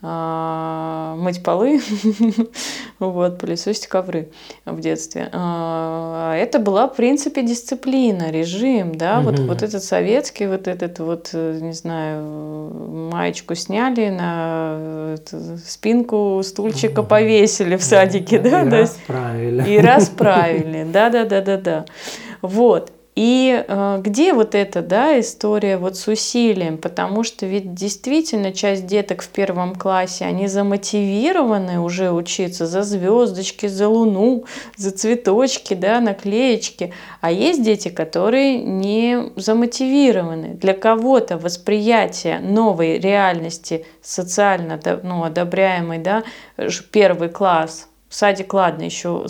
[0.00, 1.80] а, мыть полы,
[2.98, 4.30] вот, пылесосить ковры
[4.64, 5.28] в детстве.
[5.32, 11.30] А, это была, в принципе, дисциплина, режим, да, вот, вот этот советский, вот этот вот,
[11.34, 15.16] не знаю, маечку сняли, на
[15.66, 19.70] спинку стульчика повесили в садике, да, и расправили.
[19.70, 21.84] И расправили, да-да-да-да-да.
[22.40, 22.92] Вот.
[23.18, 26.78] И э, где вот эта да, история вот с усилием?
[26.78, 33.66] Потому что ведь действительно часть деток в первом классе, они замотивированы уже учиться за звездочки,
[33.66, 34.44] за луну,
[34.76, 36.92] за цветочки, да, наклеечки.
[37.20, 40.50] А есть дети, которые не замотивированы.
[40.50, 46.22] Для кого-то восприятие новой реальности социально ну, одобряемой, да,
[46.92, 49.26] первый класс– Садик, ладно, еще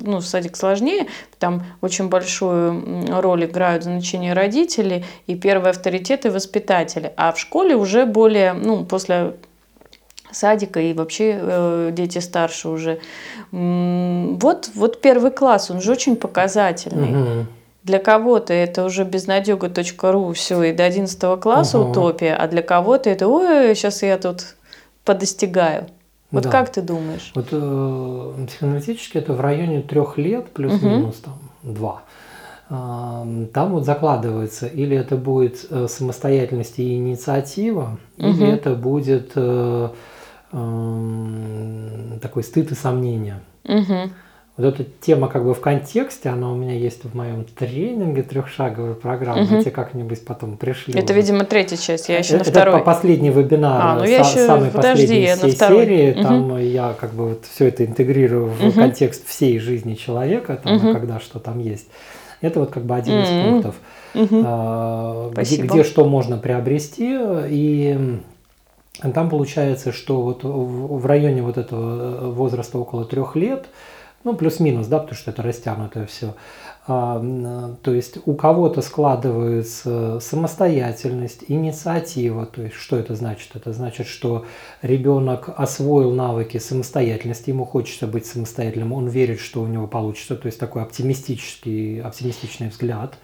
[0.00, 1.06] ну, садик сложнее,
[1.38, 7.12] там очень большую роль играют значения родители и первые авторитеты воспитатели.
[7.16, 9.34] А в школе уже более, ну, после
[10.32, 13.00] садика и вообще э, дети старше уже.
[13.52, 17.22] Вот, вот первый класс, он же очень показательный.
[17.22, 17.46] Угу.
[17.84, 21.90] Для кого-то это уже безнадега.ру, все, и до 11 класса угу.
[21.90, 24.56] утопия, а для кого-то это, ой, сейчас я тут
[25.04, 25.86] подостигаю.
[26.30, 26.50] Вот да.
[26.50, 27.32] как ты думаешь?
[27.34, 31.24] Вот э, психоаналитически это в районе трех лет плюс-минус угу.
[31.24, 32.02] там два.
[32.68, 38.28] Э, там вот закладывается, или это будет э, самостоятельность и инициатива, угу.
[38.28, 39.88] или это будет э,
[40.52, 43.40] э, такой стыд и сомнение.
[43.64, 44.10] Угу
[44.58, 48.96] вот эта тема как бы в контексте, она у меня есть в моем тренинге трехшаговой
[48.96, 49.44] программы.
[49.44, 49.60] Угу.
[49.60, 50.98] Тебе как-нибудь потом пришлю.
[50.98, 52.74] Это, видимо, третья часть, я еще это, на второй.
[52.74, 54.44] Это последний вебинар, а, ну я еще...
[54.44, 55.84] самый Подожди, последний я всей на второй.
[55.84, 56.10] серии.
[56.10, 56.22] Угу.
[56.22, 58.72] Там я как бы вот все это интегрирую в угу.
[58.72, 60.92] контекст всей жизни человека, там, угу.
[60.92, 61.86] когда что там есть.
[62.40, 63.76] Это вот как бы один из пунктов,
[64.14, 64.42] угу.
[64.44, 67.16] а, где, где что можно приобрести.
[67.48, 68.20] И
[69.14, 73.66] там получается, что вот в районе вот этого возраста около трех лет–
[74.24, 76.34] ну, плюс-минус, да, потому что это растянутое все.
[76.90, 77.22] А,
[77.82, 82.46] то есть у кого-то складывается самостоятельность, инициатива.
[82.46, 83.50] То есть что это значит?
[83.54, 84.46] Это значит, что
[84.80, 90.34] ребенок освоил навыки самостоятельности, ему хочется быть самостоятельным, он верит, что у него получится.
[90.34, 93.14] То есть такой оптимистический, оптимистичный взгляд.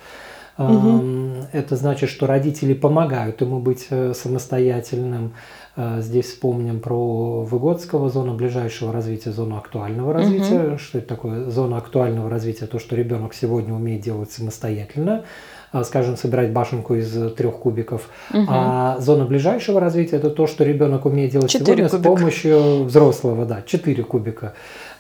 [0.56, 1.48] Угу.
[1.52, 5.34] Это значит, что родители помогают ему быть э, самостоятельным.
[5.76, 10.68] Э, здесь вспомним про Выгодского зону ближайшего развития, зону актуального развития.
[10.70, 10.78] Угу.
[10.78, 11.50] Что это такое?
[11.50, 15.24] Зона актуального развития, то, что ребенок сегодня умеет делать самостоятельно
[15.72, 18.08] э, скажем, собирать башенку из трех кубиков.
[18.32, 18.46] Угу.
[18.48, 21.98] А зона ближайшего развития это то, что ребенок умеет делать сегодня кубика.
[21.98, 24.54] с помощью взрослого, да, 4 кубика.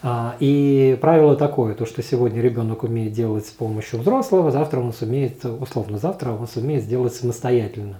[0.06, 4.92] А, и правило такое, то, что сегодня ребенок умеет делать с помощью взрослого, завтра он
[4.92, 7.96] сумеет, условно завтра он сумеет сделать самостоятельно.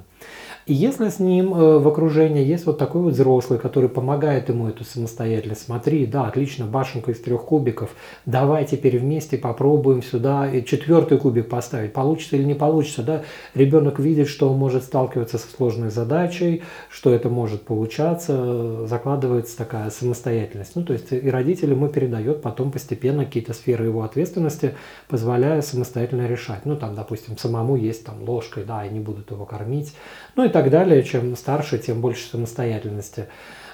[0.66, 4.66] И если с ним э, в окружении есть вот такой вот взрослый, который помогает ему
[4.66, 7.90] эту самостоятельность, смотри, да, отлично, башенка из трех кубиков,
[8.24, 14.26] давай теперь вместе попробуем сюда четвертый кубик поставить, получится или не получится, да, ребенок видит,
[14.26, 20.76] что он может сталкиваться со сложной задачей, что это может получаться, закладывается такая самостоятельность.
[20.76, 24.74] Ну, то есть и родителям ему передает потом постепенно какие-то сферы его ответственности,
[25.08, 26.64] позволяя самостоятельно решать.
[26.64, 29.92] Ну, там, допустим, самому есть там ложкой, да, и не будут его кормить,
[30.36, 31.02] ну и так далее.
[31.02, 33.26] Чем старше, тем больше самостоятельности.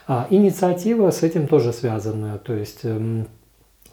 [0.06, 2.38] А, инициатива с этим тоже связана.
[2.38, 3.28] То есть эм,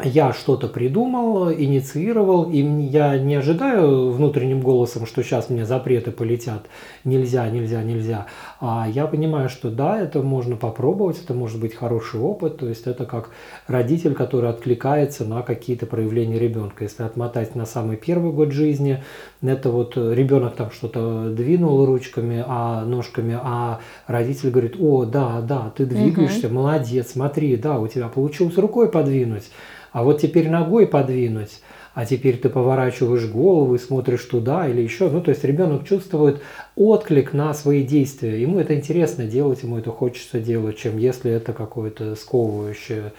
[0.03, 6.67] я что-то придумал, инициировал, и я не ожидаю внутренним голосом, что сейчас мне запреты полетят,
[7.03, 8.27] нельзя, нельзя, нельзя.
[8.59, 12.87] А я понимаю, что да, это можно попробовать, это может быть хороший опыт, то есть
[12.87, 13.29] это как
[13.67, 16.83] родитель, который откликается на какие-то проявления ребенка.
[16.83, 19.03] Если отмотать на самый первый год жизни,
[19.41, 25.71] это вот ребенок там что-то двинул ручками, а ножками, а родитель говорит, о, да, да,
[25.75, 26.55] ты двигаешься, угу.
[26.55, 29.51] молодец, смотри, да, у тебя получилось рукой подвинуть
[29.97, 31.59] а вот теперь ногой подвинуть,
[31.97, 35.09] а теперь ты поворачиваешь голову и смотришь туда или еще.
[35.09, 36.43] Ну, то есть ребенок чувствует
[36.75, 38.39] отклик на свои действия.
[38.39, 43.13] Ему это интересно делать, ему это хочется делать, чем если это какое-то сковывающее.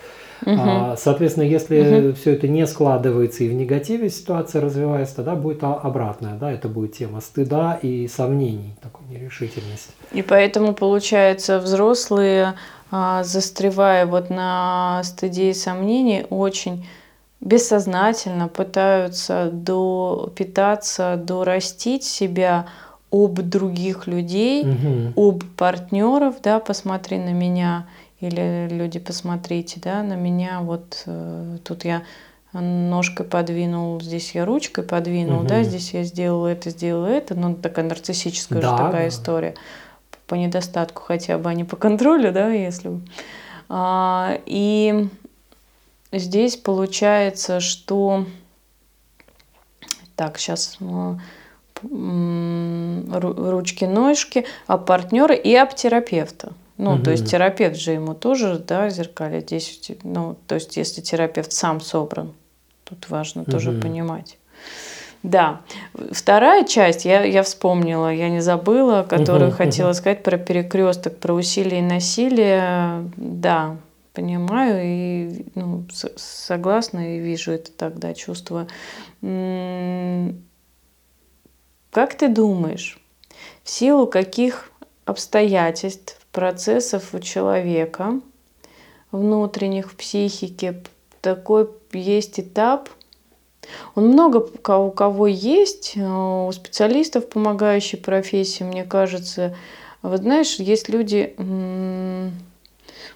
[0.47, 0.57] Угу.
[0.57, 2.15] А, соответственно, если угу.
[2.15, 6.93] все это не складывается и в негативе ситуация развивается, тогда будет обратная, да, это будет
[6.93, 9.91] тема стыда и сомнений, такой нерешительности.
[10.13, 12.55] И поэтому, получается, взрослые
[12.93, 16.87] а, застревая вот на стадии сомнений, очень
[17.41, 22.67] бессознательно пытаются до питаться, дорастить себя
[23.11, 25.29] об других людей, угу.
[25.29, 27.87] об партнеров, да, посмотри на меня,
[28.21, 32.03] или люди, посмотрите, да, на меня, вот э, тут я
[32.53, 35.49] ножкой подвинул, здесь я ручкой подвинул, угу.
[35.49, 39.09] да, здесь я сделал это, сделал это, ну, такая нарциссическая да, уже такая да.
[39.09, 39.55] история
[40.27, 43.01] по недостатку хотя бы, а не по контролю, да, если...
[43.71, 45.09] А, и
[46.13, 48.27] здесь получается, что...
[50.17, 50.79] Так, сейчас
[53.13, 56.53] ручки-ножки, а партнера и об терапевта.
[56.77, 57.03] Ну, угу.
[57.03, 61.81] то есть терапевт же ему тоже, да, зеркалит здесь, ну, то есть если терапевт сам
[61.81, 62.33] собран,
[62.85, 63.51] тут важно угу.
[63.51, 64.39] тоже понимать.
[65.25, 65.63] Да.
[66.13, 69.95] Вторая часть, я, я вспомнила, я не забыла, которую угу, хотела угу.
[69.95, 73.11] сказать про перекресток, про усилие и насилие.
[73.17, 73.77] Да,
[74.19, 78.67] понимаю и ну, согласна и вижу это тогда, чувствую.
[81.93, 83.01] Как ты думаешь,
[83.63, 84.73] в силу каких
[85.05, 88.21] обстоятельств, процессов у человека
[89.13, 90.83] внутренних в психике
[91.21, 92.89] такой есть этап,
[93.95, 99.55] он много у кого есть, э, у специалистов, помогающей профессии, мне кажется.
[100.03, 101.35] Вот знаешь, есть люди,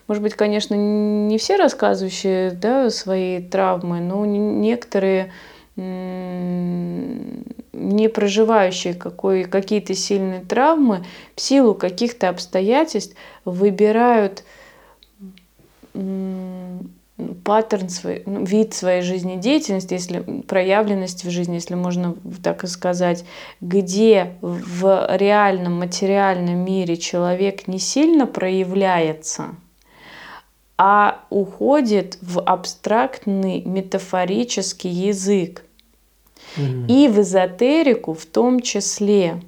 [0.09, 5.33] может быть, конечно, не все рассказывающие да, свои травмы, но некоторые
[5.75, 14.45] не проживающие какой, какие-то сильные травмы в силу каких-то обстоятельств выбирают
[17.45, 23.25] паттерн, свой, ну, вид своей жизнедеятельности, если проявленность в жизни, если можно так и сказать,
[23.61, 29.55] где в реальном материальном мире человек не сильно проявляется,
[30.85, 35.65] а уходит в абстрактный метафорический язык.
[36.57, 39.41] И в эзотерику в том числе.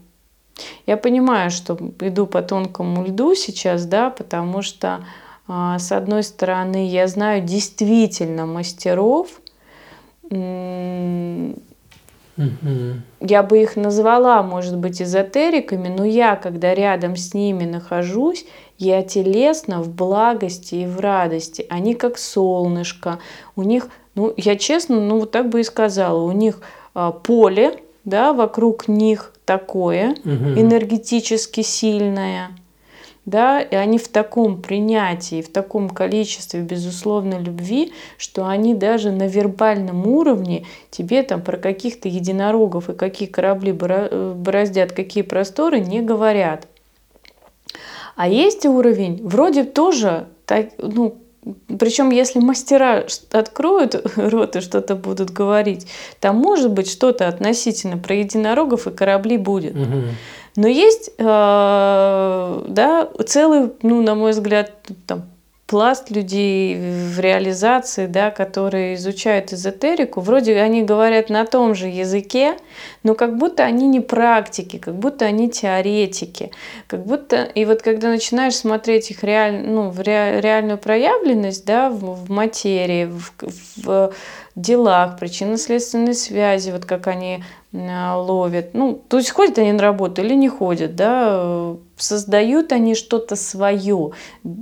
[0.86, 5.04] Я понимаю, что иду по тонкому льду сейчас, да, потому что
[5.48, 9.40] а, с одной стороны, я знаю действительно мастеров,
[13.20, 18.44] я бы их назвала, может быть, эзотериками, но я, когда рядом с ними нахожусь,
[18.78, 21.66] я телесно в благости и в радости.
[21.70, 23.18] Они как солнышко.
[23.54, 26.60] У них, ну, я честно, ну, вот так бы и сказала, у них
[26.94, 30.58] а, поле, да, вокруг них такое, угу.
[30.58, 32.50] энергетически сильное–
[33.26, 39.26] да, и они в таком принятии, в таком количестве безусловной любви, что они даже на
[39.26, 46.68] вербальном уровне тебе там про каких-то единорогов и какие корабли бороздят, какие просторы не говорят.
[48.16, 51.16] А есть уровень, вроде тоже, так, ну,
[51.78, 55.86] причем, если мастера откроют рот и что-то будут говорить,
[56.20, 59.74] там может быть что-то относительно про единорогов и корабли будет.
[59.74, 60.02] Угу.
[60.56, 61.22] Но есть э,
[62.68, 64.72] да, целый, ну, на мой взгляд,
[65.06, 65.24] там,
[65.66, 72.56] пласт людей в реализации, да, которые изучают эзотерику, вроде они говорят на том же языке,
[73.02, 76.50] но как будто они не практики, как будто они теоретики,
[76.86, 81.88] как будто и вот когда начинаешь смотреть их реаль, ну, в ре, реальную проявленность, да,
[81.88, 83.32] в, в материи, в,
[83.84, 84.12] в
[84.54, 87.42] делах, причинно-следственной связи, вот как они
[87.74, 88.72] ловят.
[88.72, 94.12] Ну, то есть ходят они на работу или не ходят, да, создают они что-то свое,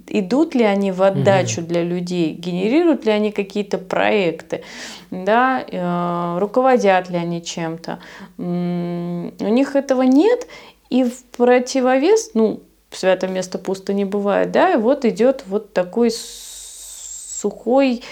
[0.08, 1.68] идут ли они в отдачу угу.
[1.68, 4.62] для людей, генерируют ли они какие-то проекты,
[5.10, 7.98] да, э, руководят ли они чем-то.
[8.38, 10.46] У них этого нет,
[10.88, 12.60] и в противовес, ну,
[12.90, 18.02] святое место пусто не бывает, да, и вот идет вот такой сухой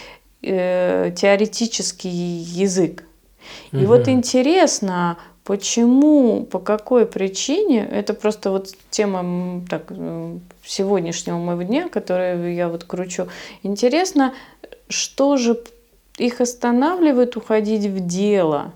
[0.43, 3.05] э, теоретический язык.
[3.73, 3.87] И угу.
[3.87, 11.89] вот интересно, почему, по какой причине, это просто вот тема так, э, сегодняшнего моего дня,
[11.89, 13.29] которую я вот кручу.
[13.63, 14.35] Интересно,
[14.89, 15.61] что же
[16.19, 18.73] их останавливает уходить в дело?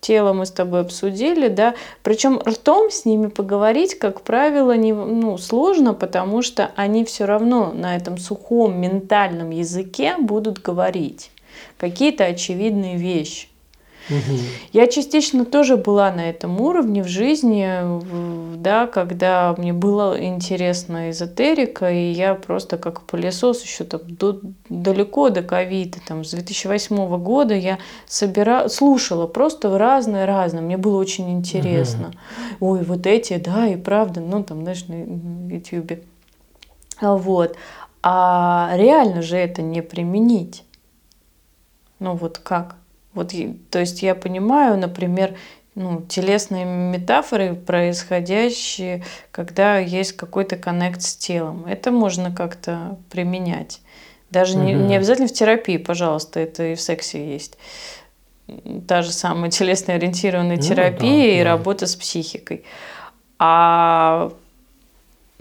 [0.00, 1.76] Тело мы с тобой обсудили, да.
[2.02, 7.72] Причем ртом с ними поговорить, как правило, не, ну, сложно, потому что они все равно
[7.72, 11.30] на этом сухом ментальном языке будут говорить
[11.78, 13.48] какие-то очевидные вещи.
[14.72, 17.68] Я частично тоже была на этом уровне в жизни,
[18.56, 25.30] да, когда мне было интересно эзотерика, и я просто как пылесос еще там до, далеко
[25.30, 28.68] до ковида, там с 2008 года я собира...
[28.68, 32.12] слушала просто разное-разное, мне было очень интересно.
[32.60, 32.72] Угу.
[32.72, 36.02] Ой, вот эти, да, и правда, ну там, знаешь, на ютюбе.
[37.00, 37.56] Вот.
[38.02, 40.64] А реально же это не применить.
[41.98, 42.76] Ну вот как?
[43.14, 43.32] Вот,
[43.70, 45.36] то есть я понимаю, например,
[45.74, 51.64] ну, телесные метафоры, происходящие, когда есть какой-то коннект с телом.
[51.66, 53.80] Это можно как-то применять.
[54.30, 54.64] Даже угу.
[54.64, 57.58] не, не обязательно в терапии, пожалуйста, это и в сексе есть.
[58.86, 61.50] Та же самая телесно ориентированная ну, терапия да, и да.
[61.50, 62.64] работа с психикой.
[63.38, 64.32] А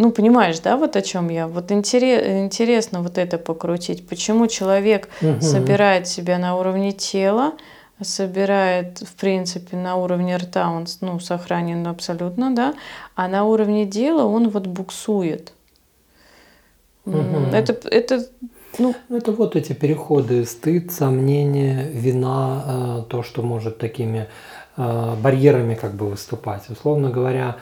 [0.02, 1.48] ну, понимаешь, да, вот о чем я?
[1.48, 4.08] Вот интерес, интересно вот это покрутить.
[4.08, 5.42] Почему человек угу.
[5.42, 7.54] собирает себя на уровне тела,
[8.02, 12.74] собирает, в принципе, на уровне рта, он ну, сохранен абсолютно, да,
[13.16, 15.54] а на уровне дела он вот буксует.
[17.06, 17.54] Угу.
[17.54, 18.26] Это, это
[18.80, 24.28] ну, это вот эти переходы, стыд, сомнение, вина, э, то, что может такими
[24.78, 26.70] барьерами как бы выступать.
[26.70, 27.58] Условно говоря,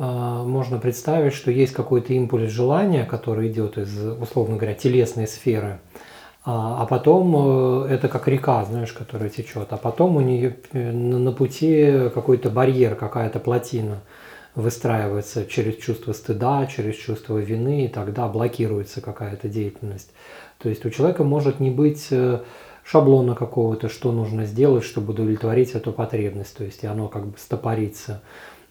[0.00, 5.80] можно представить, что есть какой-то импульс желания, который идет из, условно говоря, телесной сферы,
[6.42, 12.08] а, а потом это как река, знаешь, которая течет, а потом у нее на пути
[12.14, 14.00] какой-то барьер, какая-то плотина
[14.54, 20.10] выстраивается через чувство стыда, через чувство вины, и тогда блокируется какая-то деятельность.
[20.58, 22.40] То есть у человека может не быть э,
[22.84, 27.38] шаблона какого-то, что нужно сделать, чтобы удовлетворить эту потребность, то есть и оно как бы
[27.38, 28.22] стопорится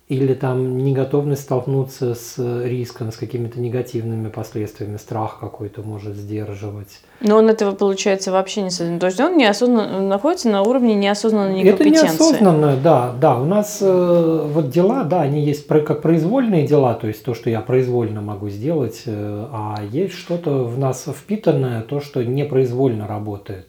[0.10, 2.36] или там неготовность столкнуться с
[2.66, 7.00] риском, с какими-то негативными последствиями, страх какой-то может сдерживать.
[7.22, 8.98] Но он этого, получается, вообще не сознан.
[9.00, 12.08] То есть он неосознанно находится на уровне неосознанной некомпетенции.
[12.08, 13.38] Это неосознанно, да, да.
[13.38, 17.52] У нас э, вот дела, да, они есть как произвольные дела, то есть то, что
[17.52, 23.68] я произвольно могу сделать, э, а есть что-то в нас впитанное, то, что непроизвольно работает.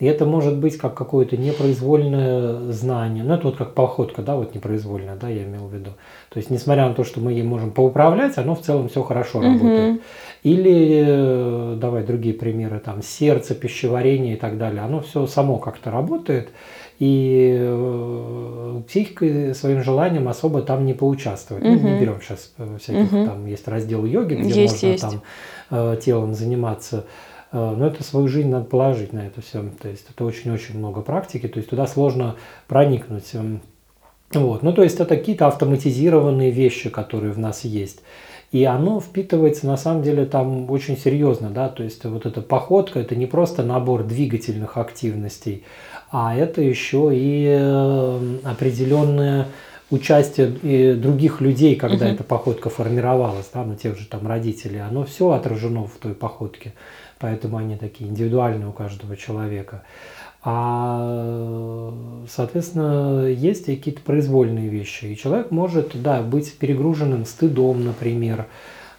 [0.00, 3.22] И это может быть как какое-то непроизвольное знание.
[3.22, 5.90] Ну, это вот как походка, да, вот непроизвольная, да, я имел в виду.
[6.30, 9.42] То есть, несмотря на то, что мы ей можем поуправлять, оно в целом все хорошо
[9.42, 9.96] работает.
[9.96, 10.00] Угу.
[10.44, 14.80] Или, э, давай другие примеры, там, сердце, пищеварение и так далее.
[14.82, 16.48] Оно все само как-то работает.
[16.98, 21.62] И э, психикой своим желанием особо там не поучаствовать.
[21.62, 21.72] Угу.
[21.72, 23.26] Ну, не берем сейчас э, всяких, угу.
[23.26, 25.02] там есть раздел йоги, где есть, можно есть.
[25.02, 27.04] там телом заниматься.
[27.52, 29.62] Э, но это свою жизнь надо положить на это все.
[29.80, 32.36] То есть это очень-очень много практики, то есть туда сложно
[32.68, 33.34] проникнуть.
[33.34, 33.60] Эм,
[34.32, 34.62] вот.
[34.62, 38.00] Ну, то есть это какие-то автоматизированные вещи, которые в нас есть.
[38.52, 42.98] И оно впитывается на самом деле там очень серьезно, да, то есть вот эта походка,
[42.98, 45.62] это не просто набор двигательных активностей,
[46.10, 49.46] а это еще и эм, определенное
[49.88, 52.14] участие других людей, когда угу.
[52.14, 56.72] эта походка формировалась, да, на тех же там родителей, оно все отражено в той походке
[57.20, 59.84] поэтому они такие индивидуальные у каждого человека.
[60.42, 61.92] А,
[62.28, 65.04] соответственно, есть какие-то произвольные вещи.
[65.04, 68.46] И человек может, да, быть перегруженным стыдом, например,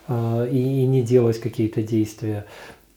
[0.06, 2.46] э, и, и не делать какие-то действия.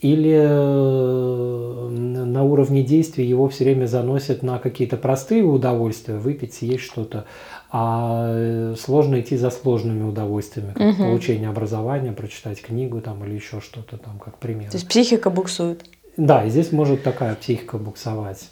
[0.05, 6.83] Или э, на уровне действий его все время заносят на какие-то простые удовольствия, выпить, съесть
[6.83, 7.25] что-то
[7.71, 11.03] а э, сложно идти за сложными удовольствиями, как угу.
[11.03, 14.69] получение образования, прочитать книгу там или еще что-то там, как пример.
[14.69, 15.83] То есть психика буксует.
[16.15, 18.49] Да, и здесь может такая психика буксовать.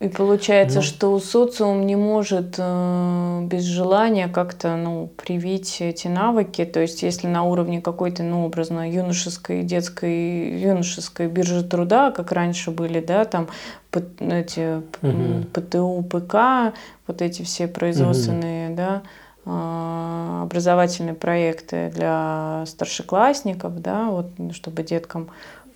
[0.00, 6.64] И получается, ну, что социум не может э, без желания как-то ну, привить эти навыки.
[6.64, 12.70] То есть, если на уровне какой-то, ну, образно, юношеской, детской, юношеской биржи труда, как раньше
[12.70, 13.48] были, да, там
[13.92, 15.44] эти угу.
[15.52, 16.74] ПТУ, ПК,
[17.06, 18.76] вот эти все производственные, угу.
[18.76, 19.02] да,
[19.44, 25.28] э, образовательные проекты для старшеклассников, да, вот, чтобы деткам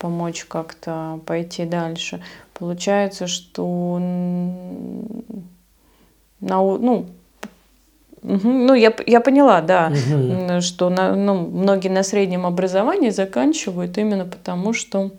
[0.05, 2.23] помочь как-то пойти дальше.
[2.53, 3.99] Получается, что
[6.41, 7.07] на, ну,
[8.23, 10.61] ну, я, я поняла, да, угу.
[10.61, 15.11] что на, ну, многие на среднем образовании заканчивают именно потому, что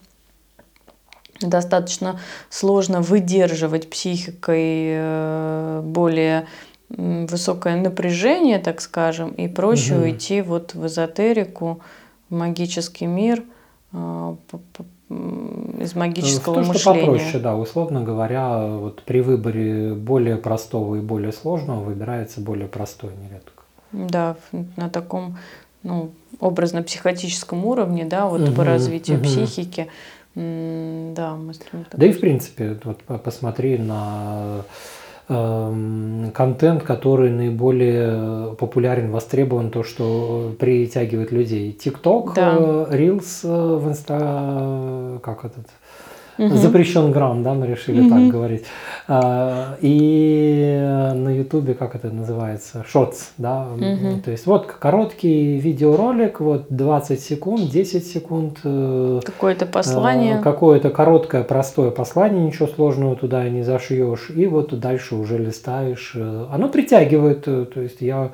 [1.42, 2.20] достаточно
[2.52, 6.46] сложно выдерживать психикой э, более
[6.90, 10.04] высокое напряжение, так скажем, и проще угу.
[10.04, 11.82] уйти вот в эзотерику,
[12.30, 13.42] в магический мир,
[15.80, 16.80] из магического в то, мышления.
[16.80, 22.68] Что попроще, да, условно говоря, вот при выборе более простого и более сложного выбирается более
[22.68, 23.64] простой нередко.
[23.92, 24.36] Да,
[24.76, 25.38] на таком
[25.84, 29.26] ну, образно-психотическом уровне, да, вот угу, по развитию угу.
[29.26, 29.88] психики.
[30.34, 31.54] Да, мы
[31.94, 34.64] Да и в принципе, вот посмотри на
[35.28, 41.76] контент, который наиболее популярен, востребован, то, что притягивает людей.
[41.76, 42.56] TikTok, да.
[42.58, 45.20] Э, Reels э, в Инста...
[45.24, 45.66] Как этот?
[46.38, 46.56] Угу.
[46.56, 48.10] Запрещен грам, да, мы решили угу.
[48.10, 48.66] так говорить.
[49.08, 50.80] А, и
[51.16, 54.22] на Ютубе, как это называется, шотс, да, угу.
[54.24, 58.60] то есть вот короткий видеоролик, вот 20 секунд, 10 секунд.
[58.64, 60.40] Э, Какое-то послание.
[60.40, 66.14] Какое-то короткое, простое послание, ничего сложного туда не зашьешь, и вот дальше уже листаешь.
[66.16, 68.32] Э, оно притягивает, э, то есть я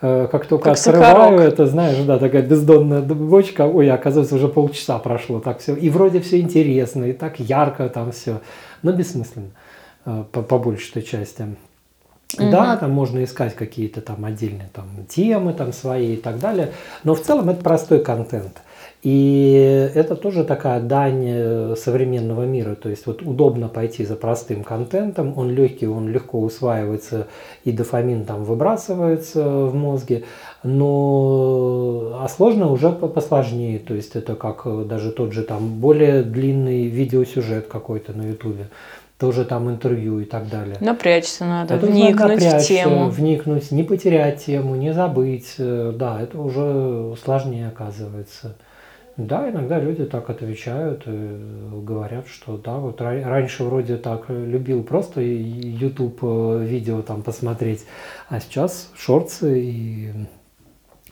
[0.00, 1.40] как только как открываю сахарок.
[1.40, 6.20] это, знаешь, да, такая бездонная бочка, ой, оказывается, уже полчаса прошло, так все, и вроде
[6.20, 8.40] все интересно, и так ярко там все,
[8.82, 9.50] но бессмысленно
[10.06, 11.42] э, по, по большей части.
[12.38, 12.50] Угу.
[12.50, 16.72] Да, там можно искать какие-то там отдельные там темы там свои и так далее,
[17.04, 18.62] но в целом это простой контент.
[19.02, 22.74] И это тоже такая дань э, современного мира.
[22.74, 27.26] То есть вот удобно пойти за простым контентом, он легкий, он легко усваивается,
[27.64, 30.24] и дофамин там выбрасывается в мозге.
[30.62, 33.78] Но а сложно уже посложнее.
[33.78, 38.68] То есть это как э, даже тот же там более длинный видеосюжет какой-то на ютубе.
[39.18, 40.76] тоже там интервью и так далее.
[40.80, 43.08] Напрячься надо, это вникнуть напрячься, в тему.
[43.08, 45.54] Вникнуть, не потерять тему, не забыть.
[45.56, 48.56] Э, да, это уже сложнее оказывается.
[49.26, 51.38] Да, иногда люди так отвечают и
[51.82, 57.84] говорят, что да, вот раньше вроде так любил просто YouTube э, видео там посмотреть,
[58.28, 60.12] а сейчас шорты и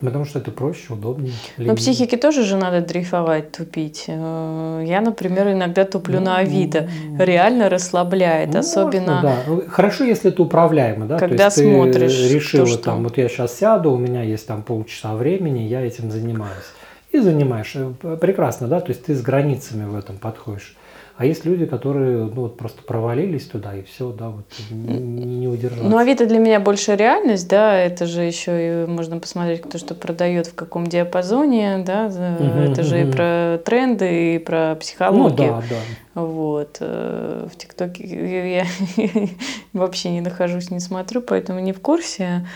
[0.01, 1.33] Потому что это проще, удобнее.
[1.57, 4.05] Но психике тоже же надо дрейфовать, тупить.
[4.07, 6.89] Э, я, например, иногда туплю ну, на Авито.
[7.19, 9.21] Реально расслабляет, можно, особенно...
[9.23, 9.37] Да.
[9.49, 11.19] Ну, хорошо, если это управляемо, да?
[11.19, 12.15] Когда То есть смотришь.
[12.15, 12.83] Ты решила то, что...
[12.85, 16.67] там, вот я сейчас сяду, у меня есть там полчаса времени, я этим занимаюсь.
[17.11, 17.75] И занимаешь.
[17.75, 18.81] Э, прекрасно, да?
[18.81, 20.77] То есть ты с границами в этом подходишь.
[21.19, 25.49] А есть люди, которые ну, вот просто провалились туда и все, да, вот не, не
[25.49, 25.85] удержаться.
[25.85, 29.97] Ну, Авито для меня больше реальность, да, это же еще и можно посмотреть, кто что
[29.97, 33.09] продает, в каком диапазоне, да, угу, это же угу.
[33.09, 35.55] и про тренды, и про психологию.
[35.55, 36.23] Ну, да, да.
[36.23, 36.77] Вот.
[36.79, 38.67] Э, в ТикТоке я
[39.73, 42.47] вообще не нахожусь, не смотрю, поэтому не в курсе.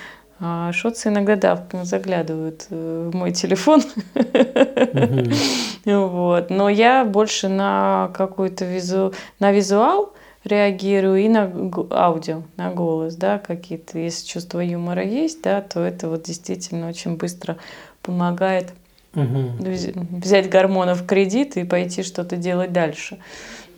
[0.44, 3.80] А шотсы иногда, да, заглядывают э, в мой телефон.
[5.84, 6.50] вот.
[6.50, 9.14] Но я больше на какую-то визу...
[9.38, 10.12] на визуал
[10.42, 11.44] реагирую и на
[11.92, 14.00] аудио, на голос, да, какие-то.
[14.00, 17.56] Если чувство юмора есть, да, то это вот действительно очень быстро
[18.02, 18.72] помогает
[19.14, 23.18] взять гормонов в кредит и пойти что-то делать дальше.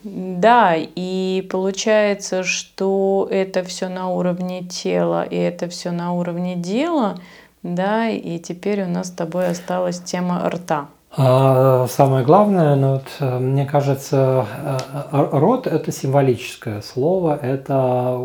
[0.04, 7.16] Да, и получается, что это все на уровне тела, и это все на уровне дела,
[7.62, 10.88] да, и теперь у нас с тобой осталась тема рта.
[11.16, 14.78] А, самое главное, ну, вот, э, мне кажется, э,
[15.12, 18.18] э, рот– это символическое слово, это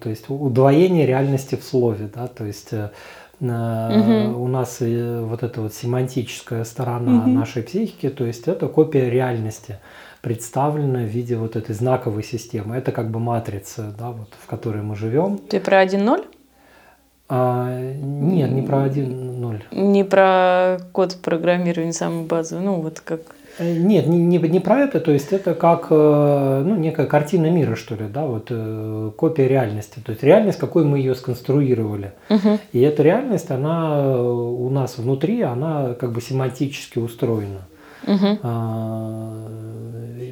[0.00, 2.84] то есть, удвоение реальности в слове, да, то есть угу.
[3.40, 7.30] у нас вот эта вот семантическая сторона угу.
[7.30, 9.78] нашей психики, то есть это копия реальности
[10.24, 12.76] представлена в виде вот этой знаковой системы.
[12.76, 15.36] Это как бы матрица, да, вот, в которой мы живем.
[15.36, 16.24] Ты про 1.0?
[17.28, 19.62] А, нет, не про 1.0.
[19.72, 23.20] Не про код программирования самой базовый, ну вот как...
[23.58, 27.50] Э, нет, не, не, не про это, то есть это как э, ну, некая картина
[27.50, 30.00] мира, что ли, да, вот э, копия реальности.
[30.04, 32.12] То есть реальность, какой мы ее сконструировали.
[32.30, 32.58] Угу.
[32.72, 37.60] И эта реальность, она у нас внутри, она как бы семантически устроена.
[38.06, 38.38] Угу.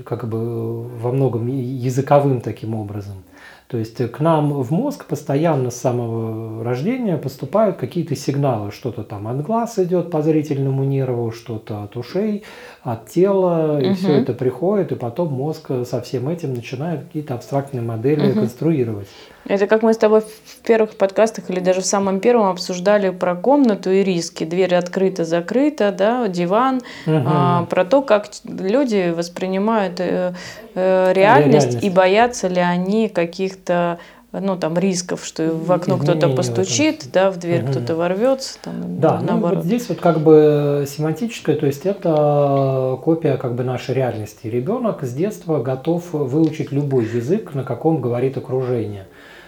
[0.05, 3.23] Как бы во многом языковым таким образом.
[3.69, 8.71] То есть к нам в мозг постоянно с самого рождения поступают какие-то сигналы.
[8.71, 12.45] Что-то там от глаз идет по зрительному нерву, что-то от ушей,
[12.83, 13.81] от тела.
[13.81, 13.95] И угу.
[13.95, 18.41] все это приходит, и потом мозг со всем этим начинает какие-то абстрактные модели угу.
[18.41, 19.09] конструировать.
[19.45, 23.35] Это как мы с тобой в первых подкастах или даже в самом первом обсуждали про
[23.35, 24.45] комнату и риски.
[24.45, 26.81] Дверь открыта, закрыта, да, диван.
[27.07, 27.23] Угу.
[27.27, 30.35] А, про то, как люди воспринимают э,
[30.75, 33.99] э, реальность, реальность и боятся ли они каких-то
[34.33, 37.73] ну, там, рисков, что в окно кто-то постучит, да, в дверь угу.
[37.73, 39.51] кто-то ворвется, там, да, наоборот.
[39.51, 44.47] Ну, вот здесь вот как бы семантическое, то есть это копия как бы нашей реальности.
[44.47, 49.07] Ребенок с детства готов выучить любой язык, на каком говорит окружение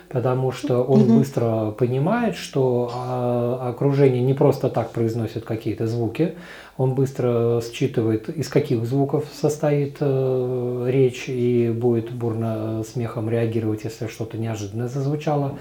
[0.09, 1.19] потому что он угу.
[1.19, 6.35] быстро понимает, что а, окружение не просто так произносит какие-то звуки,
[6.77, 14.09] он быстро считывает, из каких звуков состоит э, речь и будет бурно смехом реагировать, если
[14.09, 15.57] что-то неожиданное зазвучало.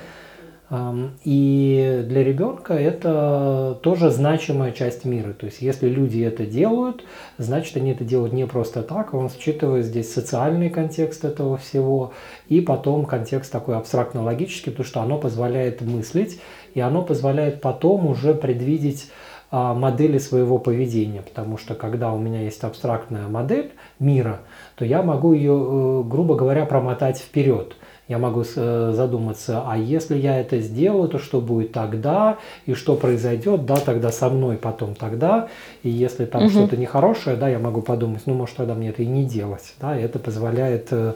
[1.23, 5.33] И для ребенка это тоже значимая часть мира.
[5.33, 7.03] То есть если люди это делают,
[7.37, 12.13] значит они это делают не просто так, он считывает здесь социальный контекст этого всего
[12.47, 16.39] и потом контекст такой абстрактно-логический, потому что оно позволяет мыслить
[16.73, 19.11] и оно позволяет потом уже предвидеть
[19.51, 24.39] а, модели своего поведения, потому что когда у меня есть абстрактная модель мира,
[24.75, 27.75] то я могу ее, э, грубо говоря, промотать вперед
[28.09, 32.95] я могу э, задуматься, а если я это сделаю, то что будет тогда, и что
[32.95, 35.47] произойдет, да, тогда со мной потом тогда,
[35.83, 36.51] и если там угу.
[36.51, 39.97] что-то нехорошее, да, я могу подумать, ну, может, тогда мне это и не делать, да,
[39.97, 41.13] и это позволяет э,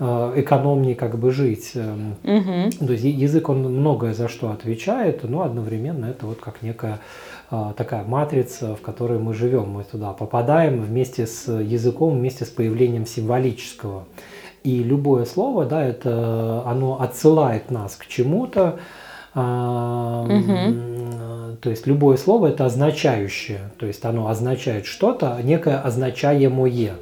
[0.00, 1.72] э, экономнее как бы жить.
[1.74, 2.86] Угу.
[2.86, 7.00] То есть язык, он многое за что отвечает, но одновременно это вот как некая
[7.76, 13.06] такая матрица, в которой мы живем, мы туда попадаем вместе с языком, вместе с появлением
[13.06, 14.06] символического.
[14.64, 18.78] И любое слово, да, это оно отсылает нас к чему-то.
[19.34, 20.74] угу.
[21.60, 26.94] То есть любое слово это означающее, то есть оно означает что-то, некое означаемое.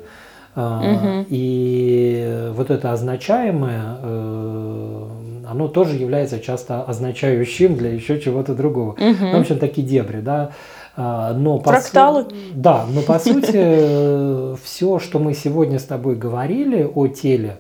[0.55, 1.27] Угу.
[1.31, 5.07] И вот это означаемое, э,
[5.49, 8.91] оно тоже является часто означающим для еще чего-то другого.
[8.93, 9.31] Угу.
[9.33, 10.51] в общем, такие дебри, да.
[10.97, 12.25] А, но Фракталы.
[12.25, 17.59] По да, но по сути все, что мы сегодня с тобой говорили о теле,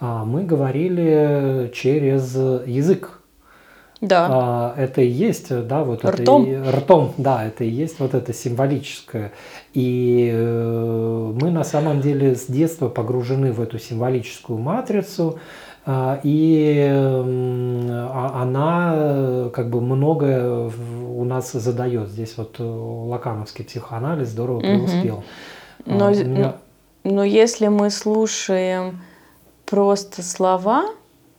[0.00, 2.34] а мы говорили через
[2.66, 3.18] язык.
[4.00, 4.28] Да.
[4.30, 6.44] А, это и есть, да, вот ртом.
[6.48, 9.32] это ртом, да, это и есть вот это символическое.
[9.74, 15.40] И э, мы на самом деле с детства погружены в эту символическую матрицу,
[16.22, 20.70] и а, она как бы многое
[21.18, 22.10] у нас задает.
[22.10, 25.24] Здесь вот э, лакановский психоанализ здорово преуспел.
[25.86, 26.56] Но, а, меня...
[27.04, 29.00] но если мы слушаем
[29.64, 30.84] просто слова,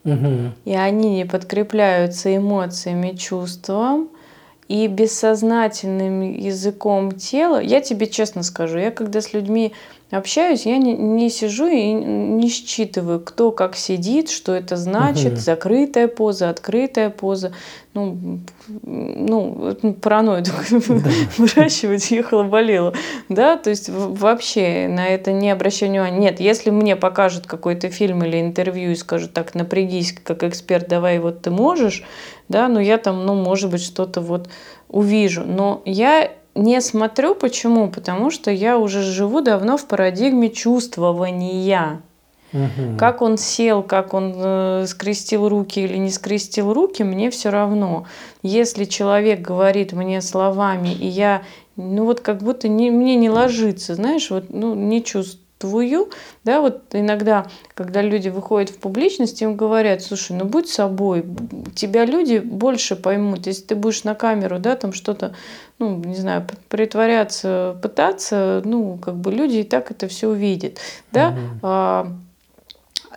[0.04, 0.52] угу.
[0.66, 4.10] и они не подкрепляются эмоциями, чувством,
[4.68, 9.74] и бессознательным языком тела, я тебе честно скажу, я когда с людьми
[10.18, 15.40] общаюсь, я не, не сижу и не считываю, кто как сидит, что это значит, угу.
[15.40, 17.54] закрытая поза, открытая поза.
[17.94, 18.40] Ну,
[18.84, 20.54] ну паранойю да.
[21.38, 22.94] выращивать ехала, болела.
[23.30, 26.18] Да, то есть вообще на это не обращаю внимания.
[26.18, 31.20] Нет, если мне покажут какой-то фильм или интервью и скажут, так, напрягись, как эксперт, давай,
[31.20, 32.04] вот ты можешь,
[32.48, 34.50] да, ну я там, ну, может быть, что-то вот
[34.88, 35.44] увижу.
[35.46, 37.36] Но я не смотрю.
[37.36, 37.90] Почему?
[37.90, 42.02] Потому что я уже живу давно в парадигме чувствования.
[42.52, 42.98] Угу.
[42.98, 48.08] Как он сел, как он э, скрестил руки или не скрестил руки, мне все равно.
[48.42, 51.44] Если человек говорит мне словами, и я,
[51.76, 56.10] ну вот как будто не, мне не ложится, знаешь, вот ну, не чувствую твою,
[56.46, 57.46] да, вот иногда,
[57.76, 61.26] когда люди выходят в публичность, им говорят, слушай, ну будь собой,
[61.76, 65.36] тебя люди больше поймут, если ты будешь на камеру, да, там что-то,
[65.78, 70.78] ну, не знаю, притворяться, пытаться, ну, как бы люди и так это все увидят,
[71.12, 71.60] да, угу.
[71.62, 72.08] а,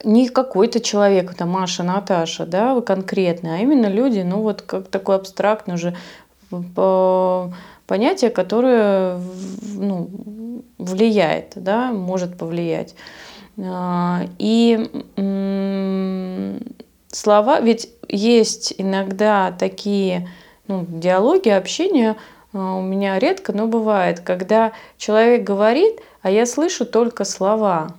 [0.03, 5.15] не какой-то человек, там Маша, Наташа, да, конкретный, а именно люди, ну, вот как такой
[5.15, 5.97] абстрактный уже
[7.93, 9.21] понятие, которое
[9.75, 12.95] ну, влияет, да, может повлиять.
[13.59, 14.89] А, и
[17.09, 20.31] слова, ведь есть иногда такие
[20.69, 22.17] ну, диалоги, общения,
[22.55, 27.97] а, у меня редко, но бывает, когда человек говорит, а я слышу только слова.